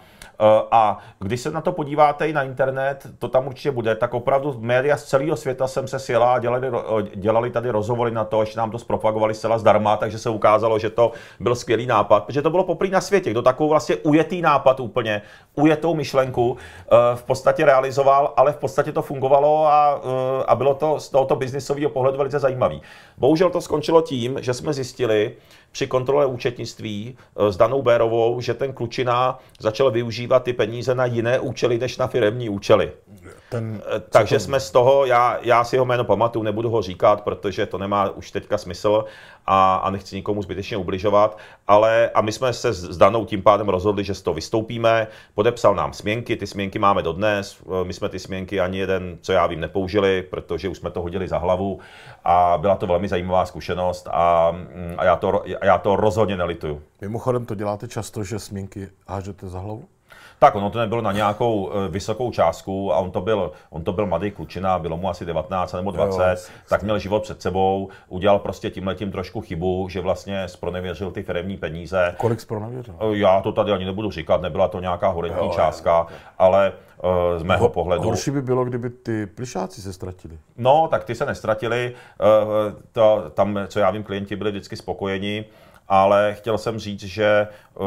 [0.71, 4.55] a když se na to podíváte i na internet, to tam určitě bude, tak opravdu
[4.59, 8.39] média z celého světa jsem se sjela a dělali, eh, dělali tady rozhovory na to,
[8.39, 12.41] až nám to zpropagovali zcela zdarma, takže se ukázalo, že to byl skvělý nápad, protože
[12.41, 15.21] to bylo poprvé na světě, kdo takovou vlastně ujetý nápad úplně,
[15.55, 20.73] ujetou myšlenku eh, v podstatě realizoval, ale v podstatě to fungovalo a, eh, a bylo
[20.75, 22.81] to z tohoto biznisového pohledu velice zajímavý.
[23.17, 25.35] Bohužel to skončilo tím, že jsme zjistili
[25.75, 31.05] při kontrole účetnictví eh, s Danou Bérovou, že ten klučina začal využívat ty peníze na
[31.05, 32.91] jiné účely než na firemní účely.
[33.49, 37.21] Ten, Eh, Takže jsme z toho, já, já si jeho jméno pamatuju, nebudu ho říkat,
[37.21, 39.05] protože to nemá už teďka smysl
[39.45, 41.37] a, a nechci nikomu zbytečně ubližovat,
[41.67, 45.75] ale a my jsme se s Danou tím pádem rozhodli, že z toho vystoupíme, podepsal
[45.75, 49.47] nám směnky, ty směnky máme dodnes, Eh, my jsme ty směnky ani jeden, co já
[49.47, 51.79] vím, nepoužili, protože už jsme to hodili za hlavu
[52.23, 56.37] a byla to velmi zajímavá zkušenost a, mm, a já, to, a já to rozhodně
[56.37, 56.81] nelituju.
[57.01, 59.85] Mimochodem to děláte často, že směnky hážete za hlavu?
[60.39, 63.93] Tak, ono to nebylo na nějakou eh, vysokou částku a on to byl, on to
[63.93, 66.35] byl mladý klučina, bylo mu asi 19 nebo 20, Jo,
[66.69, 71.57] tak měl život před sebou, udělal prostě tímhletím trošku chybu, že vlastně spronevěřil ty firemní
[71.57, 72.15] peníze.
[72.17, 72.95] Kolik zpronevěřil?
[72.99, 76.07] Eh, Já to tady ani nebudu říkat, nebyla to nějaká horentní Jo, jo, částka,
[76.37, 76.73] ale
[77.03, 78.03] eh, z mého pohledu...
[78.03, 80.37] Horší by bylo, kdyby ty plišáci se ztratili.
[80.57, 81.93] No, tak ty se nestratili,
[82.91, 85.45] to, tam, co já vím, klienti byli vždycky spokojeni
[85.87, 87.85] ale chtěl jsem říct, že uh,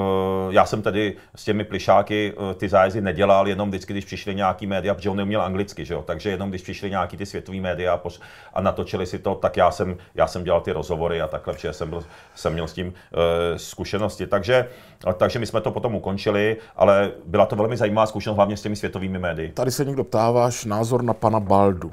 [0.50, 4.66] já jsem tedy s těmi plišáky uh, ty zájezdy nedělal, jenom vždycky, když přišli nějaký
[4.66, 6.02] média, protože on neuměl anglicky, že jo?
[6.02, 8.00] takže jenom když přišli nějaký ty světový média
[8.54, 11.72] a, natočili si to, tak já jsem, já jsem dělal ty rozhovory a takhle, protože
[11.72, 12.92] jsem, byl, jsem měl s tím uh,
[13.56, 14.26] zkušenosti.
[14.26, 14.68] Takže,
[15.16, 18.76] takže my jsme to potom ukončili, ale byla to velmi zajímavá zkušenost, hlavně s těmi
[18.76, 19.52] světovými médii.
[19.52, 21.92] Tady se někdo ptá váš názor na pana Baldu.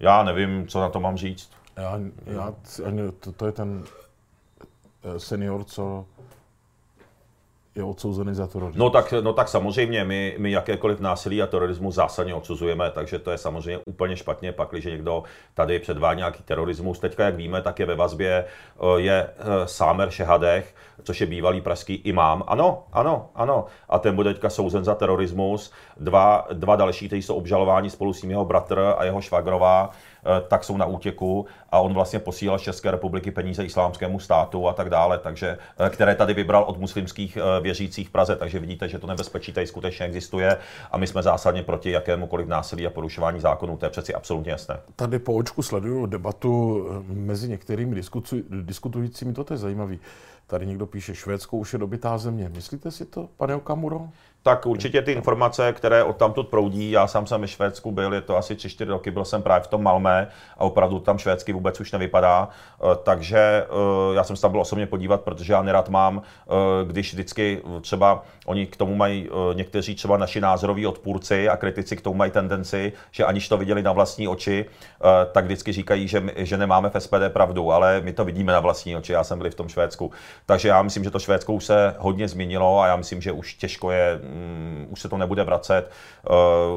[0.00, 1.50] Já nevím, co na to mám říct.
[1.76, 2.54] Já, já,
[3.20, 3.84] to, to je ten
[5.18, 6.06] senior, co
[7.74, 8.78] je odsouzený za terorismus.
[8.78, 13.30] No tak, no tak samozřejmě, my, my jakékoliv násilí a terorismus zásadně odsuzujeme, takže to
[13.30, 15.22] je samozřejmě úplně špatně, pak, když někdo
[15.54, 16.98] tady předvádí nějaký terorismus.
[16.98, 19.34] Teďka, jak víme, tak je ve vazbě, eh, je eh,
[19.64, 22.44] Sámer Šehadech, což je bývalý pražský imám.
[22.46, 23.64] Ano, ano, ano.
[23.88, 25.72] A ten bude teďka souzen za terorismus.
[25.96, 29.90] Dva, dva další, kteří jsou obžalováni spolu s ním jeho bratr a jeho švagrová,
[30.26, 34.68] Eh, tak jsou na útěku a on vlastně posílal z České republiky peníze islámskému státu
[34.68, 38.58] a tak dále, takže, eh, které tady vybral od muslimských eh, věřících v Praze, takže
[38.58, 40.58] vidíte, že to nebezpečí tady skutečně existuje
[40.90, 44.80] a my jsme zásadně proti jakémukoliv násilí a porušování zákonů, to je přeci absolutně jasné.
[44.96, 48.02] Tady po očku sleduju debatu mezi některými
[48.50, 50.00] diskutujícími, to je zajímavý.
[50.52, 52.48] Tady někdo píše, Švédsko už je dobitá země.
[52.48, 54.08] Myslíte si to, pane Okamuro?
[54.44, 58.20] Tak určitě ty informace, které od tamtud proudí, já sám jsem ve Švédsku byl, je
[58.20, 60.28] to asi 3-4 roky, byl jsem právě v tom Malmé
[60.58, 64.60] a opravdu tam švédsky vůbec už nevypadá, eh, takže eh, já jsem se tam byl
[64.60, 66.52] osobně podívat, protože já nerad mám, eh,
[66.84, 72.00] když vždycky třeba oni k tomu mají někteří třeba naši názoroví odpůrci a kritici k
[72.00, 74.66] tomu mají tendenci, že aniž to viděli na vlastní oči,
[75.32, 78.60] tak vždycky říkají, že, my, že nemáme v SPD pravdu, ale my to vidíme na
[78.60, 80.10] vlastní oči, já jsem byl v tom Švédsku.
[80.46, 83.54] Takže já myslím, že to Švédsko už se hodně změnilo a já myslím, že už
[83.54, 85.90] těžko je um, už se to nebude vracet.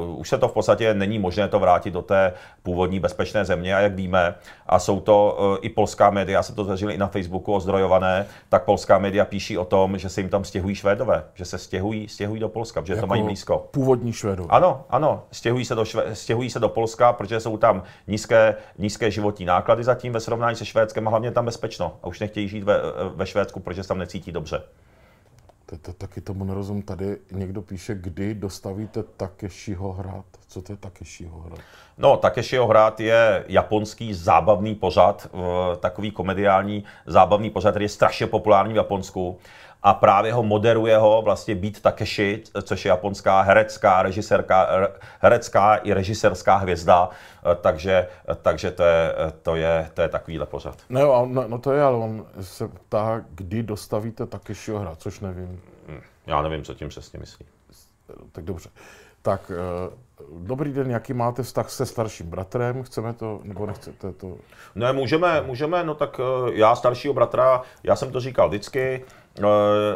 [0.08, 2.32] Uh, už se to v podstatě není možné to vrátit do té
[2.62, 4.34] původní bezpečné země a jak víme,
[4.66, 8.64] a jsou to uh, i polská média, se to zveřejnili i na Facebooku ozdrojované, tak
[8.64, 12.40] polská média píší o tom, že se jim tam stěhují Švédové, že se stěhují, stěhují
[12.40, 13.68] do Polska, protože jako to mají blízko.
[13.70, 14.48] Původní Švédové.
[14.50, 19.10] Ano, ano, stěhují se, do šve, stěhují se do Polska, protože jsou tam nízké, nízké
[19.10, 21.92] životní náklady zatím ve srovnání se Švédskem a hlavně tam bezpečno.
[22.02, 22.80] A už nechtějí žít ve,
[23.14, 24.62] ve Švédsku, protože se tam necítí dobře.
[25.66, 26.82] To, to, taky tomu nerozum.
[26.82, 30.24] Tady někdo píše, kdy dostavíte Takeshiho hrad.
[30.48, 31.58] Co to je Takeshiho hrad?
[31.98, 35.28] No, Takeshiho hrad je japonský zábavný pořad,
[35.80, 39.38] takový komediální zábavný pořad, který je strašně populární v Japonsku
[39.82, 44.68] a právě ho moderuje ho vlastně Beat Takeshi, což je japonská herecká, režisérka,
[45.20, 47.10] herecká i režisérská hvězda,
[47.60, 48.08] takže,
[48.42, 50.82] takže to, je, to, je, to je takovýhle pořad.
[50.88, 55.60] No, no, no to je, ale on se ptá, kdy dostavíte Takeshiho hra, což nevím.
[55.88, 57.46] Hm, já nevím, co tím přesně myslí.
[58.32, 58.68] Tak dobře.
[59.22, 59.96] Tak, eh,
[60.38, 62.82] dobrý den, jaký máte vztah se starším bratrem?
[62.82, 64.36] Chceme to, nebo nechcete to?
[64.74, 69.25] Ne, můžeme, můžeme, no tak eh, já staršího bratra, já jsem to říkal vždycky, Eh,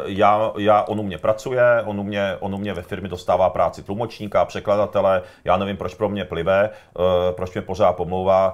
[0.05, 3.49] já, já, on u mě pracuje, on u mě, on u mě ve firmě dostává
[3.49, 8.53] práci tlumočníka, překladatele, já nevím, proč pro mě plive, eh, proč mě pořád pomlouvá,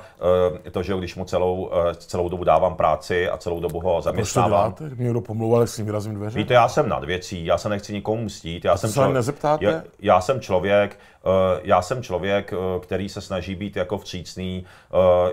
[0.66, 4.72] eh, to, že když mu celou, celou dobu dávám práci a celou dobu ho zaměstnávám.
[4.72, 4.96] Proč to děláte?
[4.96, 6.40] Mě někdo pomlouval, jestli vyrazím dveře?
[6.40, 8.66] Víte, já jsem nad věcí, já se nechci nikomu mstít.
[8.66, 9.66] Já jsem se člověk, nezeptáte?
[9.66, 11.00] Já, já jsem člověk,
[11.64, 14.66] já jsem člověk, který se snaží být jako vstřícný,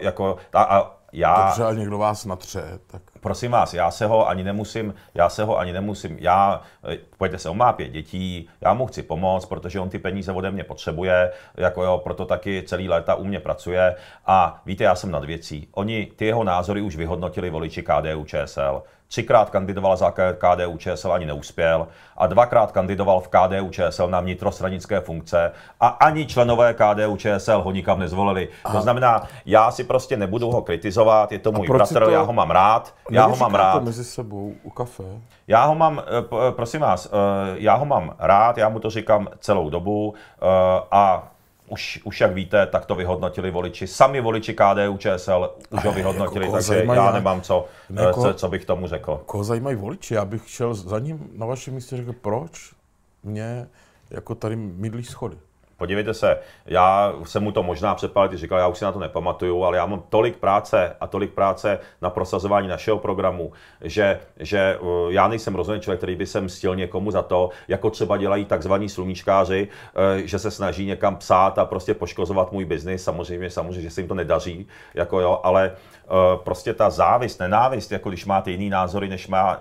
[0.01, 1.47] jako, a, a já...
[1.47, 3.03] Dobře, ale někdo vás natře, tak...
[3.25, 6.61] Prosím vás, já se ho ani nemusím, já se ho ani nemusím, já,
[6.93, 10.33] eh, pojďte se, on má pět dětí, já mu chci pomoct, protože on ty peníze
[10.33, 13.97] ode mě potřebuje, jako jo, proto taky celý léta u mě pracuje.
[14.27, 15.69] A víte, já jsem nad věcí.
[15.73, 18.83] Oni ty jeho názory už vyhodnotili voliči KDU ČSL.
[19.09, 21.89] Třikrát kandidoval za KDU ČSL, ani neuspěl.
[22.17, 25.53] A dvakrát kandidoval v KDU ČSL na vnitrostranické funkce.
[25.81, 28.49] A ani členové KDU ČSL ho nikam nezvolili.
[28.73, 32.11] To znamená, já si prostě nebudu ho kritizovat, je to můj bratr, to...
[32.11, 33.85] já ho mám rád, já ho mám rád.
[33.85, 35.05] mezi sebou u kafe?
[35.49, 36.03] Já ho mám,
[36.49, 37.11] eh, prosím vás, eh,
[37.55, 40.47] já ho mám rád, já mu to říkám celou dobu eh,
[40.91, 41.29] a
[41.69, 43.87] už, už jak víte, tak to vyhodnotili voliči.
[43.87, 48.49] Sami voliči KDU ČSL už ho vyhodnotili, jako takže já nemám co, jako, co, co
[48.49, 49.23] bych tomu řekl.
[49.27, 50.15] Koho zajímají voliči?
[50.15, 52.73] Já bych šel za ním na vašem místě řekl, proč
[53.23, 53.67] mě
[54.11, 55.37] jako tady mydlí schody.
[55.77, 58.99] Podívejte se, já jsem mu to možná před pár říkal, já už si na to
[58.99, 64.79] nepamatuju, ale já mám tolik práce a tolik práce na prosazování našeho programu, že, že
[64.81, 68.45] uh, já nejsem rozhodně člověk, který by se mstil někomu za to, jako třeba dělají
[68.45, 73.05] takzvaní sluníčkáři, uh, že se snaží někam psát a prostě poškozovat můj biznis.
[73.05, 77.93] Samozřejmě, samozřejmě, že se jim to nedaří, jako jo, ale uh, prostě ta závist, nenávist,
[77.93, 79.61] jako když máte jiný názory, než má,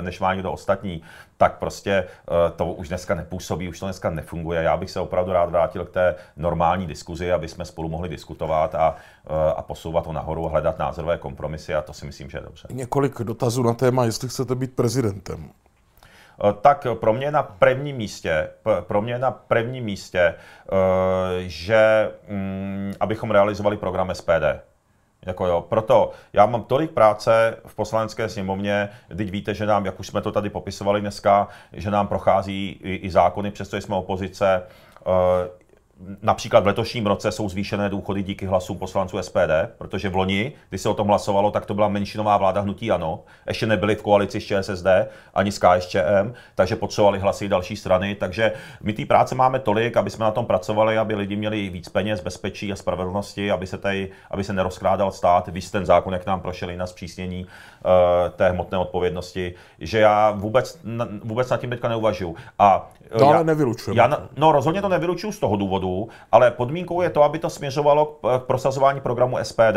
[0.00, 1.02] než má někdo ostatní,
[1.36, 4.62] tak prostě eh, to už dneska nepůsobí, už to dneska nefunguje.
[4.62, 8.74] Já bych se opravdu rád vrátil k té normální diskuzi, aby jsme spolu mohli diskutovat
[8.74, 12.38] a, eh, a posouvat to nahoru a hledat názorové kompromisy a to si myslím, že
[12.38, 12.68] je dobře.
[12.70, 15.50] Několik dotazů na téma, jestli chcete být prezidentem.
[16.44, 20.34] Eh, tak pro mě na prvním místě, pro mě na prvním místě,
[21.46, 24.75] že mm, abychom realizovali program SPD.
[25.26, 30.00] Jako jo, proto já mám tolik práce v poslanecké sněmovně, teď víte, že nám, jak
[30.00, 34.62] už jsme to tady popisovali dneska, že nám prochází i, i zákony, přestože jsme opozice.
[36.22, 40.80] Například v letošním roce jsou zvýšené důchody díky hlasům poslanců SPD, protože v loni, když
[40.80, 43.24] se o tom hlasovalo, tak to byla menšinová vláda hnutí ANO.
[43.48, 44.86] Ještě nebyli v koalici s ČSSD
[45.34, 48.14] ani s KSČM, takže potřebovali hlasy další strany.
[48.14, 51.88] Takže my té práce máme tolik, aby jsme na tom pracovali, aby lidi měli víc
[51.88, 55.48] peněz, bezpečí a spravedlnosti, aby se, tady, aby se nerozkrádal stát.
[55.48, 57.90] Víš ten zákon, jak nám prošel i na zpřísnění uh,
[58.36, 60.80] té hmotné odpovědnosti, že já vůbec,
[61.22, 62.36] vůbec nad tím teďka neuvažuju.
[62.58, 62.90] A
[63.20, 64.02] No, ale nevylučujeme.
[64.02, 68.06] Já, no rozhodně to nevylučuju z toho důvodu, ale podmínkou je to, aby to směřovalo
[68.06, 69.76] k prosazování programu SPD.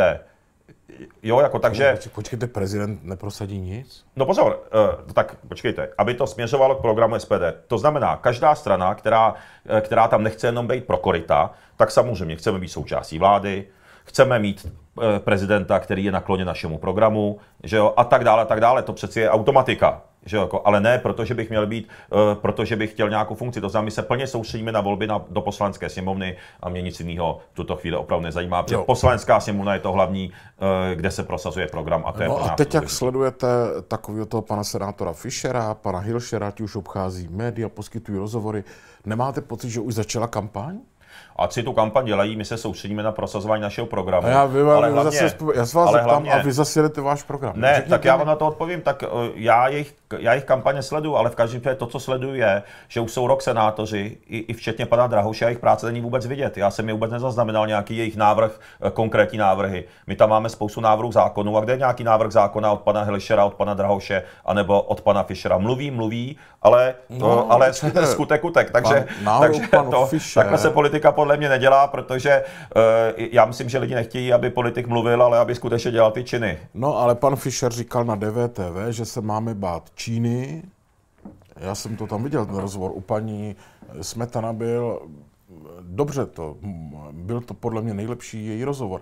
[1.24, 1.98] Jo, jako takže...
[2.16, 4.06] Počkejte, prezident neprosadí nic?
[4.16, 4.60] No pozor,
[5.06, 7.44] uh, tak počkejte, aby to směřovalo k programu SPD.
[7.68, 9.34] To znamená, každá strana, která,
[9.70, 13.66] eh, která tam nechce jenom být pro korita, tak samozřejmě chceme být součástí vlády,
[14.06, 14.68] chceme mít
[15.02, 18.84] eh, prezidenta, který je nakloněn našemu programu, že jo, a tak dále, a tak dále.
[18.84, 20.02] To přeci je automatika.
[20.26, 23.61] Že jako, ale ne, protože bych měl být, uh, protože bych chtěl nějakou funkci.
[23.61, 26.99] To znamená, my se plně soustředíme na volby na, do poslanecké sněmovny a mě nic
[26.99, 31.24] jiného v tuto chvíli opravdu nezajímá, protože poslanecká sněmovna je to hlavní, uh, kde se
[31.24, 33.47] prosazuje program a to no je a teď, jak sledujete
[33.88, 38.63] takového toho pana senátora Fischera, pana Hilšera, ti už obchází média, poskytují rozhovory,
[39.05, 40.80] nemáte pocit, že už začala kampaň?
[41.44, 44.28] Ať si tu kampaň dělají, my se soustředíme na prosazování našeho programu.
[44.28, 47.02] A já, vy, ale hlavně, zase, já se vás zeptám hlavně, a vy zase jedete
[47.02, 47.54] váš program.
[47.56, 50.84] Ne, Řekněte tak já vám na to odpovím, tak uh, já jejich, já jejich kampaně
[50.84, 54.38] sleduju, ale v každém případě to, co sleduju, je, že už jsou rok senátoři, i,
[54.38, 56.58] i včetně pana Drahoše, a jejich práce není vůbec vidět.
[56.58, 59.84] Já jsem je vůbec nezaznamenal nějaký jejich návrh, uh, konkrétní návrhy.
[60.08, 63.46] My tam máme spoustu návrhů zákonů, a kde je nějaký návrh zákona od pana Helišera,
[63.46, 65.58] od pana Drahoše, anebo od pana Fischera.
[65.58, 67.74] Mluví, mluví, ale, no, uh, ale
[68.12, 68.72] skutek utek.
[68.72, 72.43] Takže, pan, takže to, takhle se politika podle mě nedělá, protože
[72.76, 72.82] uh,
[73.32, 76.57] já myslím, že lidi nechtějí, aby politik mluvil, ale aby skutečně dělal ty činy.
[76.74, 80.64] No, ale pan Fischer říkal na DVTV, že se máme bát Číny.
[81.57, 83.55] Já jsem to tam viděl, ten rozhovor u paní
[84.01, 85.01] Smetana byl,
[85.82, 86.57] dobře to,
[87.12, 89.01] byl to podle mě nejlepší její rozhovor.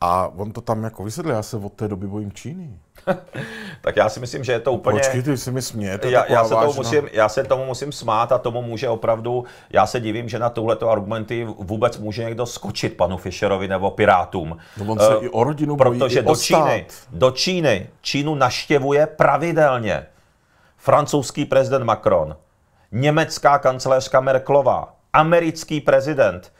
[0.00, 2.70] A on to tam jako vysvětlil, já se od té doby bojím Číny.
[3.80, 4.98] tak já si myslím, že je to úplně...
[4.98, 8.32] Počkej, ty si mi smějete, já, já, se tomu musím, já se tomu musím smát
[8.32, 12.96] a tomu může opravdu, já se divím, že na tuhleto argumenty vůbec může někdo skočit
[12.96, 14.56] panu Fischerovi nebo Pirátům.
[14.76, 19.06] No on se uh, i o rodinu bojí, Protože do Číny, do Číny, Čínu naštěvuje
[19.06, 20.06] pravidelně
[20.76, 22.36] francouzský prezident Macron,
[22.92, 26.52] německá kancelářka Merklová, americký prezident,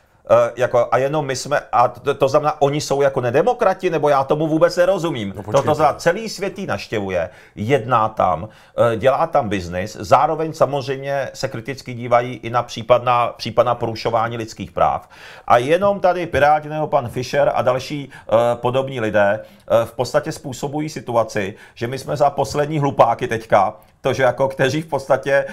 [0.57, 4.25] jako, a jenom my jsme, a to, to znamená, oni jsou jako nedemokrati, nebo já
[4.25, 5.35] tomu vůbec nerozumím.
[5.37, 8.49] No, to, to znamená, celý svět jí naštěvuje, jedná tam, uh,
[8.97, 15.09] dělá tam biznis, zároveň samozřejmě se kriticky dívají i na případná, případná porušování lidských práv.
[15.47, 20.33] A jenom tady Piráti nebo pan Fischer a další uh, podobní lidé uh, v podstatě
[20.33, 25.45] způsobují situaci, že my jsme za poslední hlupáky teďka, to, že jako kteří v podstatě,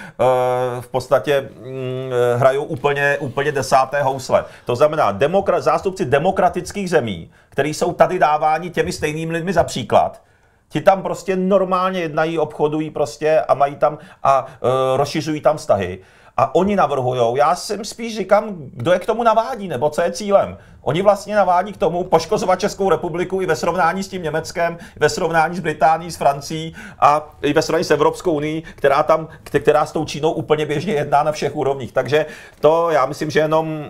[0.79, 4.45] v podstatě mm, hrajou úplně, úplně desáté housle.
[4.65, 10.21] To znamená, demokra- zástupci demokratických zemí, který jsou tady dáváni těmi stejnými lidmi za příklad,
[10.69, 15.99] ti tam prostě normálně jednají, obchodují prostě a mají tam a uh, rozšiřují tam vztahy.
[16.41, 20.11] A oni navrhují, já si spíš říkám, kdo je k tomu navádí, nebo co je
[20.11, 20.57] cílem.
[20.81, 25.09] Oni vlastně navádí k tomu poškozovat Českou republiku i ve srovnání s tím Německem, ve
[25.09, 29.85] srovnání s Británií, s Francií a i ve srovnání s Evropskou unii, která tam, která
[29.85, 31.91] s tou Čínou úplně běžně jedná na všech úrovních.
[31.91, 32.25] Takže
[32.59, 33.85] to já myslím, že jenom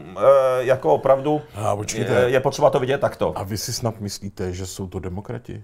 [0.60, 1.41] e, jako opravdu
[1.95, 3.34] je, je potřeba to vidět takto.
[3.36, 5.64] A vy si snad myslíte, že jsou to demokrati?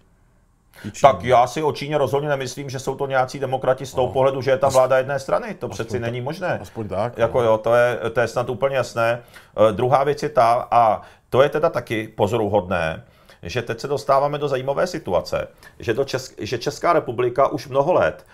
[1.01, 4.13] Tak já si o Číně rozhodně nemyslím, že jsou to nějací demokrati z toho no.
[4.13, 5.53] pohledu, že je tam vláda jedné strany.
[5.53, 6.59] To přeci není možné.
[6.61, 7.17] Aspoň tak.
[7.17, 9.21] Jako jo, to je, to je snad úplně jasné.
[9.59, 13.03] Uh, druhá věc je ta, a to je teda taky pozoruhodné,
[13.43, 15.47] že teď se dostáváme do zajímavé situace,
[15.79, 18.25] že, do Česk- že Česká republika už mnoho let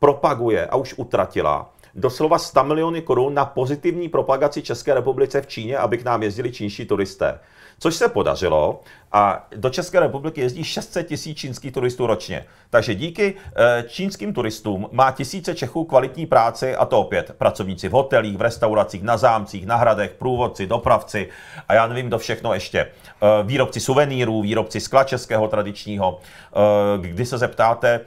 [0.00, 5.78] propaguje a už utratila doslova 100 miliony korun na pozitivní propagaci České republice v Číně,
[5.78, 7.38] aby k nám jezdili čínští turisté.
[7.78, 8.80] Což se podařilo
[9.12, 12.44] A do České republiky jezdí 600 tisíc čínských turistů ročně.
[12.70, 17.92] Takže díky eh, čínským turistům má tisíce Čechů kvalitní práci a to opět pracovníci v
[17.92, 21.28] hotelích, v restauracích, na zámcích, na hradech, průvodci, dopravci
[21.68, 22.78] a já nevím, do všechno ještě.
[22.78, 26.20] Eh, výrobci suvenýrů, výrobci skla českého tradičního.
[26.20, 28.00] Eh, kdy se zeptáte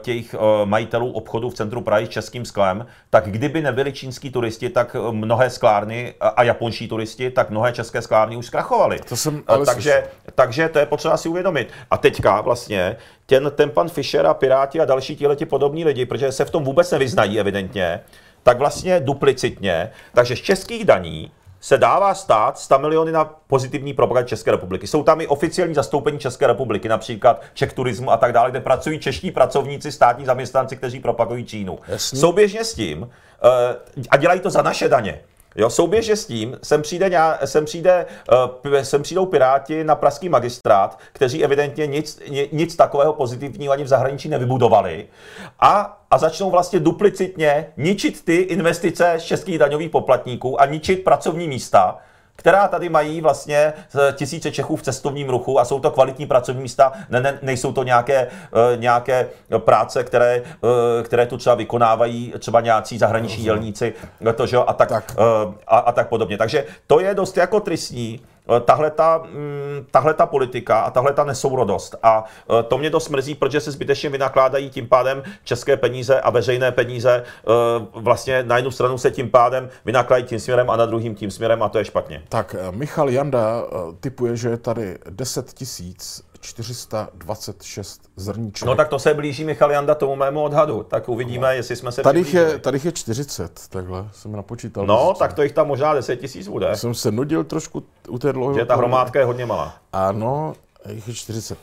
[0.00, 0.34] těch
[0.64, 5.50] majitelů obchodu v centru Prahy s českým sklem, tak kdyby nebyli čínský turisti, tak mnohé
[5.50, 8.98] sklárny a japonští turisti, tak mnohé české sklárny už zkrachovaly.
[9.08, 10.04] To jsem takže,
[10.46, 11.68] takže to je potřeba si uvědomit.
[11.90, 16.32] A teďka vlastně ten, ten pan Fischer a Piráti a další tihleti podobní lidi, protože
[16.32, 18.00] se v tom vůbec nevyznají evidentně,
[18.42, 24.28] tak vlastně duplicitně, takže z českých daní se dává stát 100 miliony na pozitivní propagaci
[24.28, 24.86] České republiky.
[24.86, 28.98] Jsou tam i oficiální zastoupení České republiky, například Czech Turismu a tak dále, kde pracují
[28.98, 31.78] čeští pracovníci, státní zaměstnanci, kteří propagují Čínu.
[31.88, 32.18] Jasný.
[32.18, 33.08] Souběžně s tím, uh,
[34.10, 35.20] a dělají to za naše daně.
[35.56, 37.10] Jo, souběžně s tím sem, přijde,
[37.44, 38.06] sem, přijde,
[38.66, 42.20] uh, sem přijdou Piráti na pražský magistrát, kteří evidentně nic,
[42.52, 45.06] nic takového pozitivního ani v zahraničí nevybudovali
[45.60, 51.98] a, a začnou vlastně duplicitně ničit ty investice českých daňových poplatníků a ničit pracovní místa,
[52.36, 53.72] která tady mají vlastně
[54.12, 57.82] tisíce Čechů v cestovním ruchu a jsou to kvalitní pracovní místa, ne, ne, nejsou to
[57.82, 59.28] nějaké, uh, nějaké
[59.58, 60.70] práce, které, uh,
[61.02, 63.94] které tu třeba vykonávají třeba nějací zahraniční dělníci
[64.36, 65.16] to, že, a, tak, tak.
[65.66, 66.38] A, a tak podobně.
[66.38, 68.20] Takže to je dost jako tristní,
[68.60, 71.94] tahle ta, mm, tahle ta politika a tahle ta nesourodost.
[72.02, 76.30] A eh, to mě dost mrzí, protože se zbytečně vynakládají tím pádem české peníze a
[76.30, 77.22] veřejné peníze.
[77.24, 81.30] Eh, vlastně na jednu stranu se tím pádem vynakládají tím směrem a na druhým tím
[81.30, 82.22] směrem a to je špatně.
[82.28, 83.64] Tak Michal Janda
[84.00, 88.66] typuje, že je tady 10 tisíc 426 zrníček.
[88.66, 90.82] No tak to se blíží Michal Janda tomu mému odhadu.
[90.82, 91.52] Tak uvidíme, no.
[91.52, 94.86] jestli jsme se tady je, tady je 40, takhle jsem napočítal.
[94.86, 96.66] No, tak to jich tam možná 10 tisíc bude.
[96.66, 98.60] Já jsem se nudil trošku u té dlouhé.
[98.60, 99.74] Že ta hromádka je hodně malá.
[99.92, 100.54] Ano,
[100.88, 101.58] jich je 40.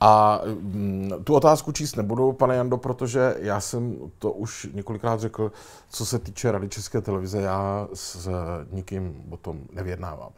[0.00, 5.52] A mm, tu otázku číst nebudu, pane Jando, protože já jsem to už několikrát řekl,
[5.90, 8.30] co se týče Rady České televize, já s
[8.70, 10.30] nikým o tom nevědnávám.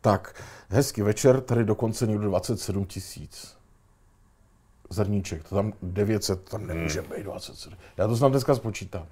[0.00, 3.56] Tak, hezký večer, tady dokonce někdo 27 tisíc
[4.90, 7.76] zrníček, to tam 900, to tam nemůže být 27.
[7.96, 9.06] Já to znám dneska spočítám.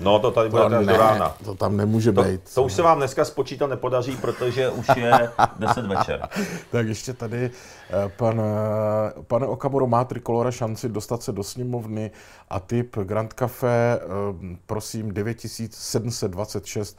[0.00, 1.36] No, to tady bude to ne, do rána.
[1.44, 2.54] To tam nemůže to, být.
[2.54, 6.28] To už se vám dneska spočítat nepodaří, protože už je 10 večer.
[6.70, 7.50] tak ještě tady
[7.90, 12.10] eh, pan, eh, pane Okamuro, má Trikolora šanci dostat se do sněmovny
[12.50, 16.98] a typ Grand Café, eh, prosím, 9726.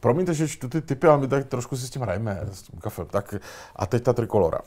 [0.00, 2.80] Promiňte, že čtu ty typy, ale my tak trošku si s tím hrajeme, s tím
[2.80, 3.06] kafem.
[3.06, 3.34] Tak
[3.76, 4.58] a teď ta Trikolora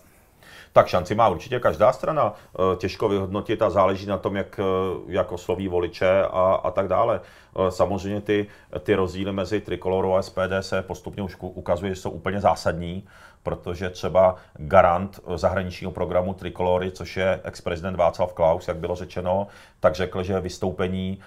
[0.73, 2.33] tak šanci má určitě každá strana.
[2.33, 4.63] Eh, těžko vyhodnotit a záleží na tom, jak, eh,
[5.07, 7.21] jak osloví voliče a, a tak dále.
[7.21, 8.47] Eh, samozřejmě ty,
[8.79, 13.07] ty rozdíly mezi Trikolorou a SPD se postupně už ukazuje, že jsou úplně zásadní,
[13.43, 19.47] protože třeba garant zahraničního programu Trikolory, což je ex-prezident Václav Klaus, jak bylo řečeno,
[19.79, 21.19] tak řekl, že vystoupení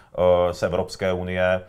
[0.52, 1.60] z Evropské unie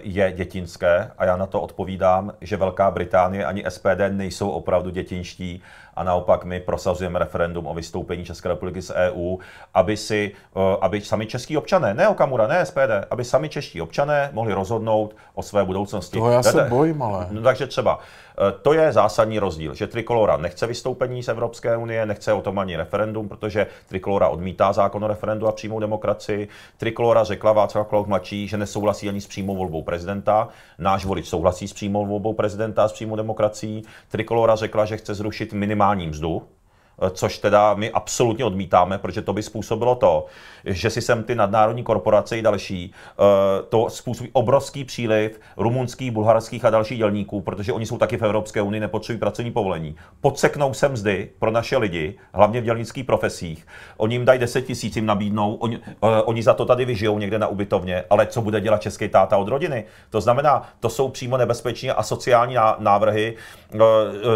[0.00, 5.62] je dětinské a já na to odpovídám, že Velká Británie ani SPD nejsou opravdu dětinští
[5.96, 9.36] a naopak my prosazujeme referendum o vystoupení České republiky z EU,
[9.74, 14.30] aby si, eh, aby sami český občané, ne Okamura, ne SPD, aby sami čeští občané
[14.32, 16.18] mohli rozhodnout o své budoucnosti.
[16.18, 17.26] Toho já se bojím, ale.
[17.30, 18.23] No, takže třeba, eh,
[18.62, 22.76] to je zásadní rozdíl, že Trikolora nechce vystoupení z Evropské unie, nechce o tom ani
[22.76, 26.48] referendum, protože Trikolora odmítá zákon o referendu a přímou demokracii.
[26.76, 30.48] Trikolora řekla Václav Klaus mladší, že nesouhlasí ani s přímou volbou prezidenta.
[30.78, 33.82] Náš volič souhlasí s přímou volbou prezidenta a s přímou demokracií.
[34.08, 36.63] Trikolora řekla, že chce zrušit minimální mzdu, eh,
[37.10, 40.26] což teda my absolutně odmítáme, protože to by způsobilo to,
[40.64, 43.22] že si sem ty nadnárodní korporace i další, eh,
[43.68, 48.62] to způsobí obrovský příliv rumunských, bulharských a dalších dělníků, protože oni jsou taky v Evropské
[48.62, 49.96] unii, nepotřebují pracovní povolení.
[50.20, 53.66] Podseknou sem mzdy pro naše lidi, hlavně v dělnických profesích.
[53.96, 57.38] Oni jim dají 10 tisíc, jim nabídnou, oni, uh, oni za to tady vyžijou někde
[57.38, 59.84] na ubytovně, ale co bude dělat český táta od rodiny?
[60.10, 63.36] To znamená, to jsou přímo nebezpečné a sociální návrhy.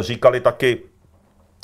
[0.01, 0.79] Říkali taky,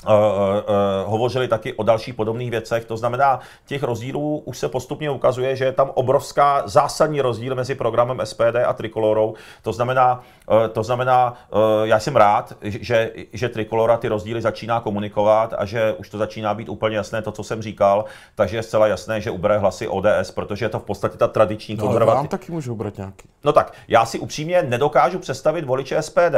[0.07, 2.85] Uh, uh, hovořili taky o dalších podobných věcech.
[2.85, 7.75] To znamená, těch rozdílů už se postupně ukazuje, že je tam obrovská zásadní rozdíl mezi
[7.75, 9.35] programem SPD a Trikolorou.
[9.63, 11.35] To znamená, uh, to znamená
[11.85, 16.55] já jsem rád, že, že Trikolora ty rozdíly začíná komunikovat a že už to začíná
[16.55, 18.05] být úplně jasné, to, co jsem říkal.
[18.35, 21.75] Takže je zcela jasné, že ubere hlasy ODS, protože je to v podstatě ta tradiční
[21.75, 22.17] no, konzervativní.
[22.17, 23.29] vám taky můžu ubrat nějaký.
[23.45, 26.37] No tak, já si upřímně nedokážu představit voliče SPD,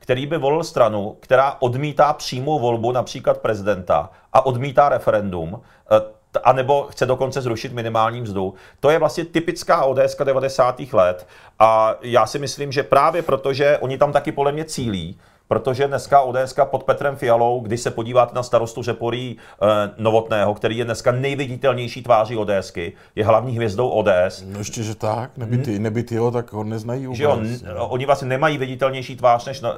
[0.00, 6.52] který by volil stranu, která odmítá přímou volbu například prezidenta a odmítá referendum, eh, a
[6.52, 8.54] nebo chce dokonce zrušit minimální mzdu.
[8.80, 10.92] To je vlastně typická ODS 90.
[10.92, 11.26] let
[11.58, 15.18] a já si myslím, že právě protože oni tam taky podle mě cílí,
[15.50, 19.66] protože dneska ODS pod Petrem Fialou, když se podíváte na starostu Řeporí eh,
[19.98, 24.44] Novotného, který je dneska nejviditelnější tváří ODSky, je hlavní hvězdou ODS.
[24.46, 27.16] No ještě, že tak, neby ty, neby ty ho, tak ho neznají vůbec.
[27.18, 27.40] Že jo,
[27.76, 29.68] oni vlastně nemají viditelnější tvář než, eh,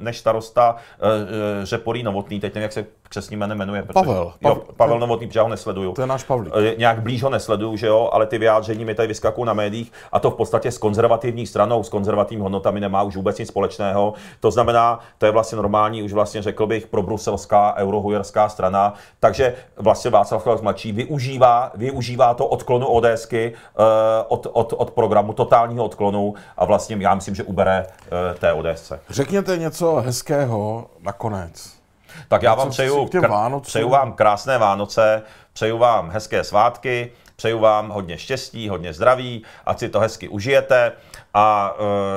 [0.00, 3.82] než starosta eh, Řeporí Novotný, teď nevím, jak se křesním jménem jmenuje.
[3.82, 4.32] protože- Pavel.
[4.40, 4.62] Jo, Pavel.
[4.76, 5.92] Pavel Novotný, protože já ho nesleduju.
[5.92, 6.52] To je náš Pavlík.
[6.56, 9.92] Eh, nějak blíž ho nesleduju, že jo, ale ty vyjádření mi tady vyskakují na médiích
[10.12, 14.14] a to v podstatě s konzervativní stranou, s konzervativními hodnotami nemá už vůbec nic společného.
[14.40, 18.94] To znamená, to je vlastně normální, už vlastně řekl bych, pro bruselská eurohujerská strana.
[19.20, 23.82] Takže vlastně Václav Klaus mladší využívá, využívá to odklonu ODSky eh,
[24.28, 29.00] od, od, od programu, totálního odklonu a vlastně já myslím, že ubere eh, té ODSce.
[29.10, 31.79] Řekněte něco hezkého nakonec.
[32.28, 37.58] Tak já vám Co přeju, kr- přeju vám krásné Vánoce, přeju vám hezké svátky, přeju
[37.58, 40.92] vám hodně štěstí, hodně zdraví, ať si to hezky užijete
[41.34, 41.74] a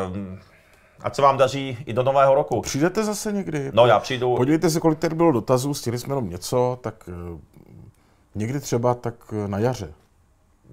[0.07, 0.39] um,
[1.03, 2.61] ať se vám daří i do nového roku.
[2.61, 3.71] Přijdete zase někdy?
[3.73, 7.39] No já přijdu, Podívejte se, kolik tady bylo dotazů, stihli jsme jenom něco, tak eh,
[8.35, 9.93] někdy třeba tak eh, na jaře.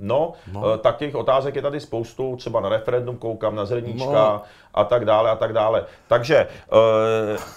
[0.01, 0.79] no, no.
[0.79, 4.43] tak těch otázek je tady spoustu, třeba na referendum koukám, na zrníčka No.
[4.75, 5.85] A tak dále a tak dále.
[6.09, 6.79] Takže, uh,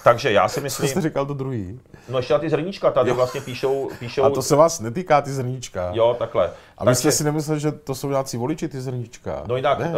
[0.04, 1.80] takže já si Co jste myslím, říkal to druhý?
[2.10, 5.30] no ještě na ty zrníčka tady vlastně píšou, píšou A to se vás netýká, ty
[5.32, 5.90] zrníčka.
[5.94, 6.50] jo, takhle.
[6.78, 9.44] A vy jste si nemysleli, že to jsou nějací voliči, ty zrníčka?
[9.46, 9.94] No jinak, Ne.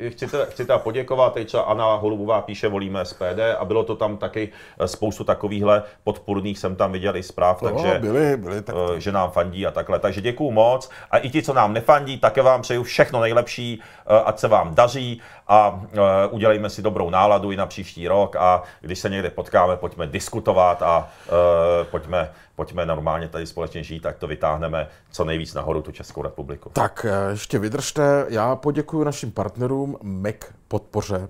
[0.00, 3.84] uh, chci, teda, chci teda poděkovat, teď třeba Anna Holubová píše volíme SPD a bylo
[3.84, 4.48] to tam taky
[4.80, 9.00] eh, spoustu takovýchhle podpůrných jsem tam viděl i zpráv, no, takže byli, byli, tak eh,
[9.00, 9.98] že nám fandí a takhle.
[9.98, 14.22] Takže děkuju moc a i ti, co nám nefandí, také vám přeju všechno nejlepší, eh,
[14.24, 15.20] ať se vám daří
[15.50, 15.98] a eh,
[16.30, 20.82] udělejme si dobrou náladu i na příští rok a když se někde potkáme, pojďme diskutovat
[20.82, 25.92] a eh, pojďme, pojďme normálně tady společně žít, tak to vytáhneme co nejvíc nahoru tu
[25.92, 26.70] Českou republiku.
[26.72, 28.26] Tak eh, ještě vydržte.
[28.28, 30.36] Já poděkuji našim partnerům Mac
[30.68, 31.28] podpoře,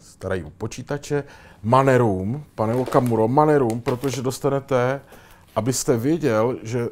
[0.00, 1.24] starají u počítače,
[1.62, 5.00] Manerům, pane Okamuro, Manerům, protože dostanete,
[5.56, 6.88] abyste věděl, že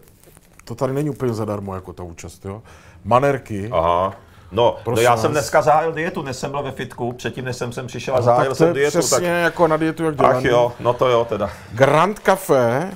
[0.65, 2.63] to tady není úplně zadarmo, jako ta účast, jo.
[3.05, 4.15] Manerky, Aha.
[4.53, 5.21] No, no já vás.
[5.21, 8.17] jsem dneska zahájil dietu, dnes jsem byl ve fitku, předtím, než jsem sem přišel a
[8.17, 10.39] tak zahájil jsem dietu, přesně tak jako na dietu, jak dělaný.
[10.39, 11.51] ach jo, no to jo teda.
[11.73, 12.91] Grand Café,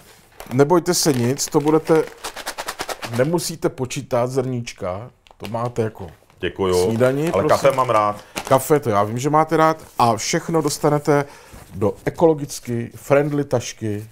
[0.52, 2.02] nebojte se nic, to budete,
[3.16, 6.06] nemusíte počítat zrníčka, to máte jako
[6.40, 6.84] Děkuju.
[6.84, 7.48] Snídani, Ale prosím.
[7.48, 8.16] kafe mám rád.
[8.48, 11.24] kafe, to já vím, že máte rád, a všechno dostanete
[11.74, 14.08] do ekologicky friendly tašky.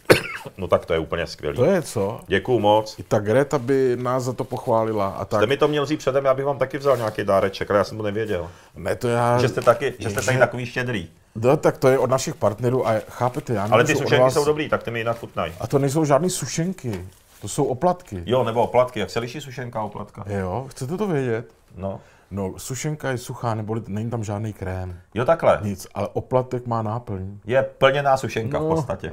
[0.58, 1.56] No tak to je úplně skvělý.
[1.56, 2.20] To je co?
[2.26, 2.98] Děkuju moc.
[2.98, 5.40] I ta Greta by nás za to pochválila a tak.
[5.40, 7.84] Jste mi to měl říct předem, já bych vám taky vzal nějaký dáreček, ale já
[7.84, 8.50] jsem to nevěděl.
[8.76, 9.38] Ne, to já...
[9.38, 11.08] Že jste taky, že jste taky takový štědrý.
[11.34, 14.44] No, tak to je od našich partnerů a chápete, já Ale ty sušenky vás- jsou
[14.44, 15.52] dobrý, tak ty mi jinak chutnají.
[15.60, 17.04] A to nejsou žádné sušenky,
[17.40, 18.22] to jsou oplatky.
[18.26, 20.24] Jo, nebo oplatky, jak se liší sušenka a oplatka?
[20.26, 21.50] Jo, chcete to vědět?
[21.76, 22.00] No.
[22.30, 25.00] No, sušenka je suchá, nebo není tam žádný krém.
[25.14, 25.58] Jo, takhle.
[25.62, 27.38] Nic, ale oplatek má náplň.
[27.44, 28.68] Je plněná sušenka v No.
[28.68, 29.12] podstatě.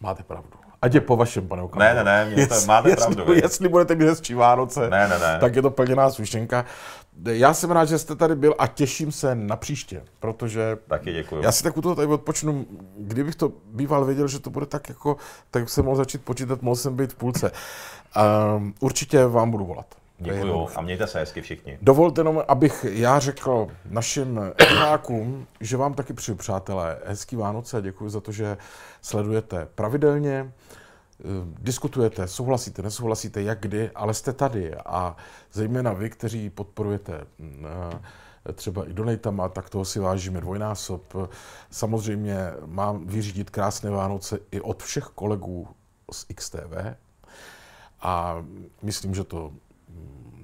[0.00, 0.48] Máte pravdu.
[0.82, 1.88] Ať je po vašem, pane Okamuro.
[1.88, 3.40] Ne, ne, ne, mě to- máte jestli, pravdu, vy.
[3.42, 5.38] Jestli budete mít hezčí Vánoce, Ne, ne, ne.
[5.40, 6.64] tak je to plněná sušenka.
[7.26, 11.42] Já jsem rád, že jste tady byl a těším se na příště, protože Taky děkuju.
[11.42, 12.66] já si tak u toho tady odpočnu.
[12.98, 15.16] Kdybych to býval věděl, že to bude tak jako,
[15.50, 17.50] tak jsem mohl začít počítat, mohl jsem být v půlce.
[18.56, 19.86] Um, určitě vám budu volat.
[20.18, 21.78] Děkuju a mějte se hezky všichni.
[21.82, 27.76] Dovolte jenom, abych já řekl našim divákům, že vám taky přeju, přátelé, hezký Vánoce.
[27.76, 28.56] A děkuji za to, že
[29.02, 31.24] sledujete pravidelně, eh,
[31.60, 34.74] diskutujete, souhlasíte, nesouhlasíte, jak kdy, ale jste tady.
[34.74, 35.16] A
[35.52, 37.26] zejména vy, kteří podporujete
[38.46, 41.14] eh, třeba i donatama, tak toho si vážíme dvojnásob.
[41.70, 42.36] Samozřejmě
[42.66, 45.68] mám vyřídit krásné Vánoce i od všech kolegů
[46.12, 46.96] z XTV
[48.00, 48.44] a
[48.82, 49.52] myslím, že to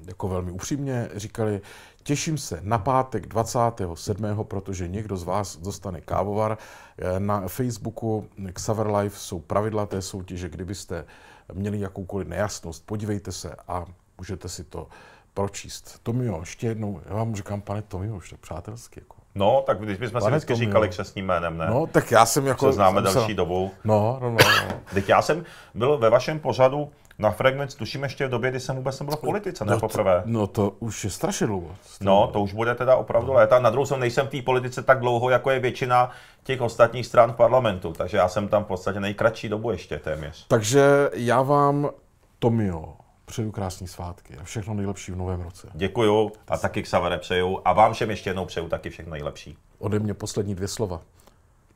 [0.06, 1.60] jako velmi upřímně říkali,
[2.02, 6.58] těším se na pátek 27., protože někdo z vás dostane kávovar.
[6.98, 11.04] Eh, Na Facebooku Xaver Live jsou pravidla té soutěže, kdybyste
[11.52, 13.84] měli jakoukoliv nejasnost, podívejte se a
[14.18, 14.88] můžete si to
[15.34, 15.98] pročíst.
[16.02, 19.00] Tomio, ještě jednou, já vám říkám, pane Tomio, už tak přátelsky.
[19.00, 19.16] Jako.
[19.34, 20.66] No, tak když bychom si vždycky Tomio.
[20.66, 21.66] říkali křesným jménem, ne?
[21.66, 22.66] No, tak já jsem jako...
[22.66, 23.70] Se známe jsem se- další dobu.
[23.84, 24.36] No, no, no,
[24.68, 24.80] no.
[24.94, 25.44] Teď já jsem
[25.74, 26.90] byl ve vašem pořadu
[27.22, 30.22] na Fragments, tuším ještě v době, kdy jsem vůbec nebyl v politice, ne No, poprvé.
[30.22, 31.76] to, no to už je strašně dlouho.
[32.00, 33.58] No, to už bude teda opravdu léta.
[33.58, 36.10] Na druhou stranu nejsem v té politice tak dlouho, jako je většina
[36.44, 40.46] těch ostatních stran v parlamentu, takže já jsem tam v podstatě nejkratší dobu ještě téměř.
[40.48, 41.90] Takže já vám,
[42.38, 42.94] Tomio,
[43.24, 45.68] přeju krásné svátky a všechno nejlepší v novém roce.
[45.74, 49.56] Děkuju a taky Xavere přeju a vám všem ještě jednou přeju taky všechno nejlepší.
[49.78, 51.00] Ode mě poslední dvě slova.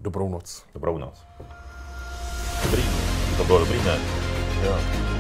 [0.01, 0.63] Dobrou noc.
[0.75, 1.23] Dobrou noc.
[2.65, 2.83] Dobrý.
[3.37, 3.99] To bylo dobrý, ne?
[4.65, 5.16] Jo.